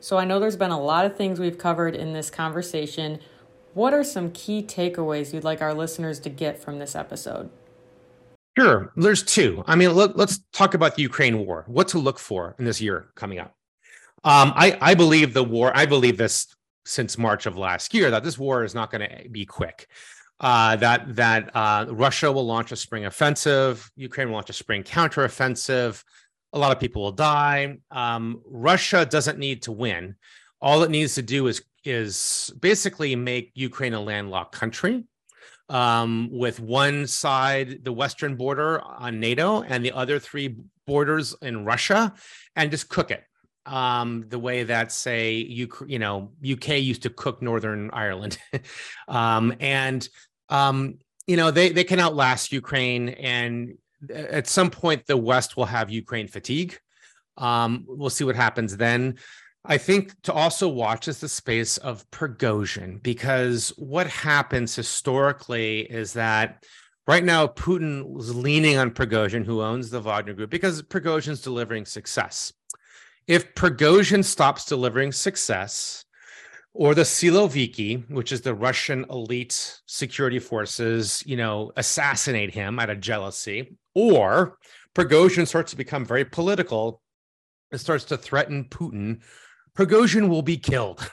So 0.00 0.16
I 0.16 0.24
know 0.24 0.40
there's 0.40 0.56
been 0.56 0.70
a 0.70 0.80
lot 0.80 1.04
of 1.04 1.14
things 1.14 1.38
we've 1.38 1.58
covered 1.58 1.94
in 1.94 2.14
this 2.14 2.30
conversation. 2.30 3.20
What 3.74 3.92
are 3.92 4.02
some 4.02 4.32
key 4.32 4.62
takeaways 4.62 5.34
you'd 5.34 5.44
like 5.44 5.60
our 5.60 5.74
listeners 5.74 6.18
to 6.20 6.30
get 6.30 6.58
from 6.58 6.78
this 6.78 6.96
episode? 6.96 7.50
Sure. 8.58 8.92
There's 8.96 9.22
two. 9.22 9.62
I 9.66 9.76
mean, 9.76 9.94
let, 9.94 10.16
us 10.18 10.40
talk 10.52 10.74
about 10.74 10.96
the 10.96 11.02
Ukraine 11.02 11.38
war. 11.38 11.64
What 11.68 11.88
to 11.88 11.98
look 11.98 12.18
for 12.18 12.56
in 12.58 12.64
this 12.64 12.80
year 12.80 13.10
coming 13.14 13.38
up. 13.38 13.54
Um, 14.22 14.52
I, 14.54 14.76
I 14.80 14.94
believe 14.94 15.32
the 15.32 15.44
war, 15.44 15.72
I 15.74 15.86
believe 15.86 16.16
this 16.16 16.54
since 16.84 17.16
March 17.16 17.46
of 17.46 17.56
last 17.56 17.94
year, 17.94 18.10
that 18.10 18.24
this 18.24 18.38
war 18.38 18.64
is 18.64 18.74
not 18.74 18.90
going 18.90 19.08
to 19.08 19.28
be 19.28 19.46
quick. 19.46 19.88
Uh, 20.40 20.74
that 20.76 21.14
that 21.16 21.54
uh, 21.54 21.86
Russia 21.90 22.32
will 22.32 22.46
launch 22.46 22.72
a 22.72 22.76
spring 22.76 23.04
offensive, 23.04 23.90
Ukraine 23.94 24.28
will 24.28 24.34
launch 24.34 24.50
a 24.50 24.54
spring 24.54 24.82
counteroffensive. 24.82 26.02
A 26.52 26.58
lot 26.58 26.72
of 26.72 26.80
people 26.80 27.02
will 27.02 27.12
die. 27.12 27.76
Um, 27.90 28.40
Russia 28.46 29.06
doesn't 29.06 29.38
need 29.38 29.62
to 29.62 29.72
win. 29.72 30.16
All 30.60 30.82
it 30.82 30.90
needs 30.90 31.14
to 31.16 31.22
do 31.22 31.46
is 31.46 31.62
is 31.84 32.50
basically 32.58 33.16
make 33.16 33.52
Ukraine 33.54 33.94
a 33.94 34.00
landlocked 34.00 34.54
country, 34.54 35.04
um, 35.70 36.28
with 36.30 36.60
one 36.60 37.06
side 37.06 37.84
the 37.84 37.92
western 37.92 38.36
border 38.36 38.82
on 38.82 39.20
NATO 39.20 39.62
and 39.62 39.84
the 39.84 39.92
other 39.92 40.18
three 40.18 40.56
borders 40.86 41.34
in 41.40 41.64
Russia, 41.64 42.12
and 42.56 42.70
just 42.70 42.88
cook 42.88 43.10
it 43.10 43.24
um, 43.66 44.24
the 44.28 44.38
way 44.38 44.64
that 44.64 44.92
say 44.92 45.34
you 45.34 45.68
you 45.86 45.98
know 45.98 46.32
UK 46.48 46.78
used 46.78 47.02
to 47.02 47.10
cook 47.10 47.40
Northern 47.40 47.90
Ireland, 47.92 48.38
um, 49.08 49.54
and 49.60 50.06
um, 50.48 50.98
you 51.26 51.36
know 51.36 51.50
they 51.50 51.70
they 51.70 51.84
can 51.84 52.00
outlast 52.00 52.52
Ukraine, 52.52 53.10
and 53.10 53.78
at 54.12 54.46
some 54.46 54.70
point 54.70 55.06
the 55.06 55.16
West 55.16 55.56
will 55.56 55.66
have 55.66 55.90
Ukraine 55.90 56.26
fatigue. 56.26 56.78
Um, 57.36 57.84
we'll 57.86 58.10
see 58.10 58.24
what 58.24 58.36
happens 58.36 58.76
then. 58.76 59.16
I 59.64 59.76
think 59.76 60.20
to 60.22 60.32
also 60.32 60.68
watch 60.68 61.06
is 61.06 61.20
the 61.20 61.28
space 61.28 61.76
of 61.76 62.10
Prigozhin, 62.10 63.02
because 63.02 63.70
what 63.76 64.06
happens 64.06 64.74
historically 64.74 65.80
is 65.80 66.14
that 66.14 66.64
right 67.06 67.22
now 67.22 67.46
Putin 67.46 68.18
is 68.18 68.34
leaning 68.34 68.78
on 68.78 68.90
Prigozhin, 68.90 69.44
who 69.44 69.60
owns 69.60 69.90
the 69.90 70.00
Wagner 70.00 70.32
Group, 70.32 70.50
because 70.50 70.82
Prigozhin's 70.82 71.42
delivering 71.42 71.84
success. 71.84 72.52
If 73.26 73.54
Prigozhin 73.54 74.24
stops 74.24 74.64
delivering 74.64 75.12
success, 75.12 76.04
or 76.72 76.94
the 76.94 77.02
Siloviki, 77.02 78.08
which 78.10 78.32
is 78.32 78.40
the 78.40 78.54
Russian 78.54 79.04
elite 79.10 79.80
security 79.86 80.38
forces, 80.38 81.22
you 81.26 81.36
know, 81.36 81.72
assassinate 81.76 82.54
him 82.54 82.78
out 82.78 82.90
of 82.90 83.00
jealousy, 83.00 83.76
or 83.94 84.56
Prigozhin 84.94 85.46
starts 85.46 85.72
to 85.72 85.76
become 85.76 86.04
very 86.04 86.24
political 86.24 87.02
and 87.72 87.80
starts 87.80 88.04
to 88.04 88.16
threaten 88.16 88.64
Putin, 88.64 89.20
Prigozhin 89.80 90.28
will 90.28 90.42
be 90.42 90.58
killed. 90.58 91.10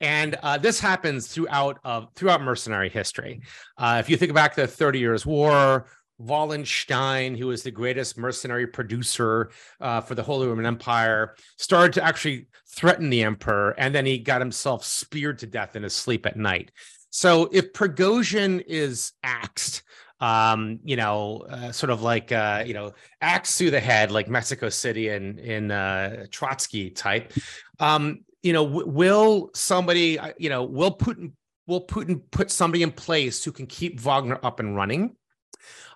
And 0.00 0.36
uh, 0.42 0.58
this 0.58 0.80
happens 0.80 1.28
throughout 1.28 1.78
uh, 1.84 2.06
throughout 2.16 2.42
mercenary 2.42 2.88
history. 2.88 3.42
Uh, 3.78 3.98
if 4.00 4.10
you 4.10 4.16
think 4.16 4.34
back 4.34 4.56
to 4.56 4.62
the 4.62 4.66
Thirty 4.66 4.98
Years' 4.98 5.24
War, 5.24 5.86
Wallenstein, 6.18 7.36
who 7.36 7.46
was 7.46 7.62
the 7.62 7.70
greatest 7.70 8.18
mercenary 8.18 8.66
producer 8.66 9.50
uh, 9.80 10.00
for 10.00 10.16
the 10.16 10.22
Holy 10.22 10.48
Roman 10.48 10.66
Empire, 10.66 11.36
started 11.58 11.92
to 11.92 12.04
actually 12.04 12.48
threaten 12.68 13.08
the 13.08 13.22
emperor, 13.22 13.70
and 13.78 13.94
then 13.94 14.04
he 14.04 14.18
got 14.18 14.40
himself 14.40 14.84
speared 14.84 15.38
to 15.38 15.46
death 15.46 15.76
in 15.76 15.84
his 15.84 15.94
sleep 15.94 16.26
at 16.26 16.36
night. 16.36 16.72
So 17.10 17.48
if 17.52 17.72
Prigozhin 17.72 18.64
is 18.66 19.12
axed, 19.22 19.82
um, 20.20 20.80
you 20.84 20.96
know, 20.96 21.46
uh, 21.48 21.72
sort 21.72 21.90
of 21.90 22.02
like 22.02 22.32
uh, 22.32 22.64
you 22.66 22.74
know, 22.74 22.92
axe 23.20 23.58
through 23.58 23.70
the 23.70 23.80
head, 23.80 24.10
like 24.10 24.28
Mexico 24.28 24.68
City 24.68 25.08
and 25.08 25.38
in 25.38 25.70
uh, 25.70 26.26
Trotsky 26.30 26.90
type. 26.90 27.32
Um, 27.78 28.24
you 28.42 28.52
know, 28.52 28.64
w- 28.64 28.88
will 28.88 29.50
somebody, 29.54 30.18
uh, 30.18 30.32
you 30.38 30.48
know, 30.48 30.64
will 30.64 30.96
Putin 30.96 31.32
will 31.66 31.86
Putin 31.86 32.22
put 32.30 32.50
somebody 32.50 32.82
in 32.82 32.92
place 32.92 33.44
who 33.44 33.52
can 33.52 33.66
keep 33.66 34.00
Wagner 34.00 34.38
up 34.42 34.60
and 34.60 34.76
running? 34.76 35.16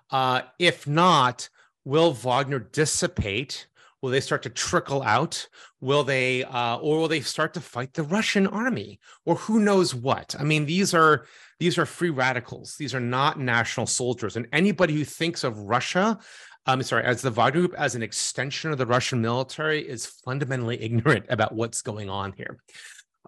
Uh, 0.09 0.41
if 0.59 0.85
not, 0.85 1.49
will 1.85 2.11
Wagner 2.11 2.59
dissipate? 2.59 3.67
Will 4.01 4.09
they 4.09 4.19
start 4.19 4.43
to 4.43 4.49
trickle 4.49 5.03
out? 5.03 5.47
Will 5.79 6.03
they, 6.03 6.43
uh, 6.43 6.77
or 6.77 6.99
will 6.99 7.07
they 7.07 7.21
start 7.21 7.53
to 7.53 7.61
fight 7.61 7.93
the 7.93 8.03
Russian 8.03 8.47
army, 8.47 8.99
or 9.25 9.35
who 9.35 9.59
knows 9.59 9.93
what? 9.93 10.35
I 10.39 10.43
mean, 10.43 10.65
these 10.65 10.93
are 10.93 11.25
these 11.59 11.77
are 11.77 11.85
free 11.85 12.09
radicals. 12.09 12.75
These 12.77 12.95
are 12.95 12.99
not 12.99 13.39
national 13.39 13.85
soldiers, 13.85 14.35
and 14.35 14.47
anybody 14.51 14.93
who 14.95 15.05
thinks 15.05 15.43
of 15.43 15.57
Russia, 15.59 16.17
I'm 16.65 16.81
sorry, 16.83 17.05
as 17.05 17.21
the 17.21 17.29
Wagner 17.29 17.61
Group 17.61 17.75
as 17.77 17.95
an 17.95 18.03
extension 18.03 18.71
of 18.71 18.77
the 18.77 18.87
Russian 18.87 19.21
military 19.21 19.87
is 19.87 20.05
fundamentally 20.05 20.81
ignorant 20.81 21.25
about 21.29 21.53
what's 21.53 21.81
going 21.81 22.09
on 22.09 22.33
here. 22.33 22.57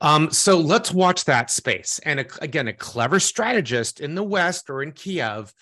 Um, 0.01 0.31
so 0.31 0.59
let's 0.59 0.91
watch 0.91 1.25
that 1.25 1.51
space. 1.51 1.99
And 2.03 2.19
a, 2.19 2.25
again, 2.41 2.67
a 2.67 2.73
clever 2.73 3.19
strategist 3.19 3.99
in 3.99 4.15
the 4.15 4.23
West 4.23 4.69
or 4.69 4.81
in 4.81 4.91
Kiev 4.91 5.53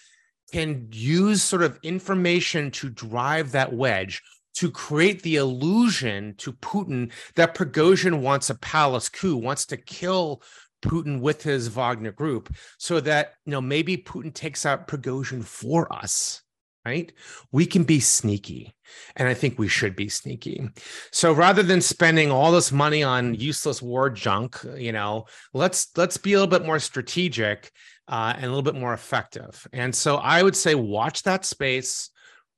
can 0.52 0.88
use 0.92 1.44
sort 1.44 1.62
of 1.64 1.80
information 1.84 2.72
to 2.72 2.90
drive 2.90 3.52
that 3.52 3.74
wedge 3.74 4.22
to 4.56 4.70
create 4.72 5.22
the 5.24 5.38
illusion 5.38 6.36
to 6.38 6.54
Putin 6.54 7.12
that 7.36 7.56
Prigozhin 7.56 8.22
wants 8.22 8.50
a 8.50 8.56
palace 8.56 9.10
coup, 9.10 9.38
wants 9.38 9.66
to 9.68 9.78
kill 9.78 10.42
Putin 10.82 11.22
with 11.22 11.44
his 11.44 11.68
Wagner 11.68 12.12
group, 12.12 12.54
so 12.78 13.00
that 13.00 13.34
you 13.46 13.52
know 13.52 13.62
maybe 13.62 13.98
Putin 13.98 14.34
takes 14.34 14.66
out 14.66 14.88
Prigozhin 14.88 15.44
for 15.44 15.92
us. 15.94 16.42
right? 16.86 17.12
We 17.52 17.66
can 17.66 17.84
be 17.84 18.00
sneaky. 18.00 18.74
And 19.16 19.28
I 19.28 19.34
think 19.34 19.58
we 19.58 19.68
should 19.68 19.96
be 19.96 20.10
sneaky. 20.10 20.68
So 21.12 21.32
rather 21.32 21.64
than 21.64 21.80
spending 21.82 22.32
all 22.32 22.52
this 22.52 22.72
money 22.72 23.04
on 23.04 23.36
useless 23.36 23.82
war 23.82 24.10
junk, 24.10 24.60
you 24.76 24.92
know, 24.92 25.26
let's 25.54 25.88
let's 25.96 26.18
be 26.18 26.34
a 26.34 26.40
little 26.40 26.60
bit 26.60 26.66
more 26.66 26.80
strategic 26.80 27.72
uh, 28.08 28.34
and 28.36 28.46
a 28.46 28.50
little 28.50 28.64
bit 28.64 28.76
more 28.76 28.94
effective. 28.94 29.66
And 29.72 29.96
so 29.96 30.18
I 30.18 30.44
would 30.44 30.56
say 30.56 30.76
watch 30.76 31.24
that 31.24 31.46
space, 31.46 32.10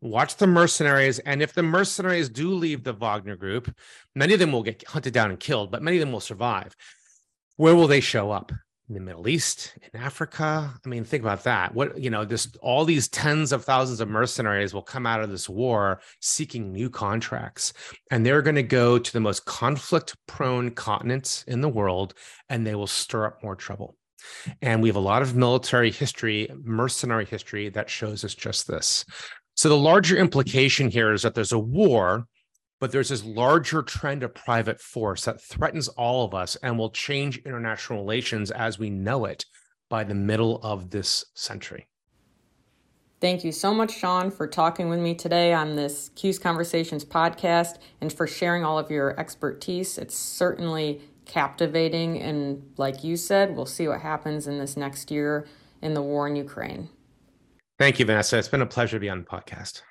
watch 0.04 0.36
the 0.36 0.47
mercenaries. 0.47 1.20
And 1.20 1.41
if 1.41 1.54
the 1.54 1.64
mercenaries 1.64 2.30
do 2.30 2.54
leave 2.54 2.84
the 2.84 2.93
Wagner 2.93 3.36
group, 3.36 3.74
many 4.16 4.34
of 4.34 4.39
them 4.39 4.51
will 4.51 4.64
get 4.64 4.86
hunted 4.88 5.14
down 5.14 5.32
and 5.32 5.39
killed, 5.39 5.72
but 5.72 5.82
many 5.82 5.97
of 5.97 6.01
them 6.01 6.12
will 6.12 6.20
survive. 6.20 6.76
Where 7.56 7.76
will 7.76 7.88
they 7.88 8.01
show 8.01 8.32
up? 8.32 8.51
In 8.89 8.95
the 8.95 8.99
Middle 8.99 9.30
East, 9.30 9.78
in 9.93 10.01
Africa. 10.01 10.74
I 10.86 10.89
mean, 10.89 11.06
think 11.06 11.24
about 11.24 11.45
that. 11.45 11.74
What, 11.74 11.97
you 11.97 12.10
know, 12.10 12.26
this 12.26 12.54
all 12.62 12.84
these 12.84 13.08
tens 13.08 13.54
of 13.54 13.64
thousands 13.64 14.01
of 14.01 14.10
mercenaries 14.10 14.74
will 14.74 14.82
come 14.82 15.06
out 15.06 15.22
of 15.22 15.32
this 15.32 15.47
war 15.47 16.01
seeking 16.20 16.74
new 16.74 16.89
contracts. 16.89 17.72
And 18.12 18.26
they're 18.26 18.41
going 18.41 18.58
to 18.58 18.64
go 18.64 18.99
to 18.99 19.14
the 19.14 19.22
most 19.22 19.45
conflict 19.45 20.18
prone 20.28 20.72
continents 20.72 21.43
in 21.47 21.62
the 21.62 21.70
world 21.70 22.14
and 22.49 22.68
they 22.68 22.76
will 22.76 22.86
stir 22.86 23.26
up 23.26 23.41
more 23.41 23.56
trouble. 23.56 23.95
And 24.62 24.82
we 24.82 24.89
have 24.89 24.97
a 24.97 24.99
lot 24.99 25.22
of 25.22 25.34
military 25.34 25.89
history, 25.89 26.49
mercenary 26.62 27.26
history 27.26 27.70
that 27.70 27.89
shows 27.89 28.26
us 28.26 28.36
just 28.36 28.68
this. 28.68 29.06
So 29.56 29.70
the 29.70 29.78
larger 29.78 30.18
implication 30.18 30.89
here 30.89 31.14
is 31.14 31.22
that 31.22 31.36
there's 31.36 31.51
a 31.51 31.60
war, 31.60 32.26
but 32.80 32.91
there's 32.91 33.10
this 33.10 33.24
larger 33.24 33.82
trend 33.82 34.24
of 34.24 34.34
private 34.34 34.82
force 34.82 35.26
that 35.26 35.41
threatens 35.41 35.88
all 35.89 36.26
of 36.26 36.34
us 36.34 36.56
and 36.58 36.78
will 36.78 36.89
change 36.89 37.38
international 37.45 37.99
relations 37.99 38.51
as 38.51 38.80
we 38.80 38.89
know 38.89 39.26
it 39.26 39.45
by 39.89 40.04
the 40.04 40.16
middle 40.16 40.60
of 40.64 40.89
this 40.89 41.26
century. 41.36 41.88
Thank 43.22 43.45
you 43.45 43.54
so 43.54 43.74
much, 43.74 43.97
Sean, 43.97 44.32
for 44.32 44.47
talking 44.47 44.89
with 44.89 44.99
me 44.99 45.16
today 45.16 45.54
on 45.54 45.76
this 45.76 46.10
'Cuse 46.10 46.39
Conversations 46.39 47.06
podcast 47.06 47.78
and 48.01 48.12
for 48.12 48.28
sharing 48.28 48.66
all 48.66 48.78
of 48.78 48.91
your 48.91 49.18
expertise. 49.18 49.97
It's 49.97 50.18
certainly 50.18 50.99
captivating. 51.26 52.20
And 52.22 52.74
like 52.76 53.04
you 53.04 53.16
said, 53.16 53.56
we'll 53.56 53.66
see 53.66 53.88
what 53.88 54.01
happens 54.01 54.45
in 54.45 54.58
this 54.58 54.76
next 54.76 55.10
year 55.10 55.47
in 55.82 55.93
the 55.93 56.01
war 56.01 56.28
in 56.28 56.36
Ukraine. 56.36 56.89
Thank 57.84 58.00
you, 58.00 58.06
Vanessa. 58.06 58.38
It's 58.38 58.48
been 58.48 58.62
a 58.62 58.66
pleasure 58.66 58.96
to 58.96 59.02
be 59.02 59.10
on 59.10 59.20
the 59.20 59.26
podcast. 59.26 59.82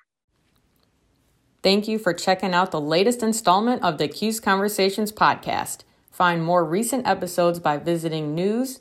Thank 1.62 1.86
you 1.86 1.98
for 1.98 2.14
checking 2.14 2.54
out 2.54 2.70
the 2.70 2.80
latest 2.80 3.22
installment 3.22 3.82
of 3.82 3.98
the 3.98 4.08
'Cuse 4.08 4.40
Conversations 4.40 5.12
podcast. 5.12 5.80
Find 6.10 6.42
more 6.42 6.64
recent 6.64 7.06
episodes 7.06 7.58
by 7.58 7.76
visiting 7.76 8.34
news.syr.edu 8.34 8.80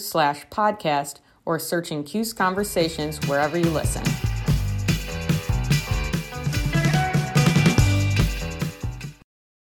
slash 0.00 0.46
podcast 0.46 1.16
or 1.44 1.58
searching 1.58 2.04
'Cuse 2.04 2.32
Conversations 2.32 3.18
wherever 3.26 3.58
you 3.58 3.70
listen. 3.70 4.04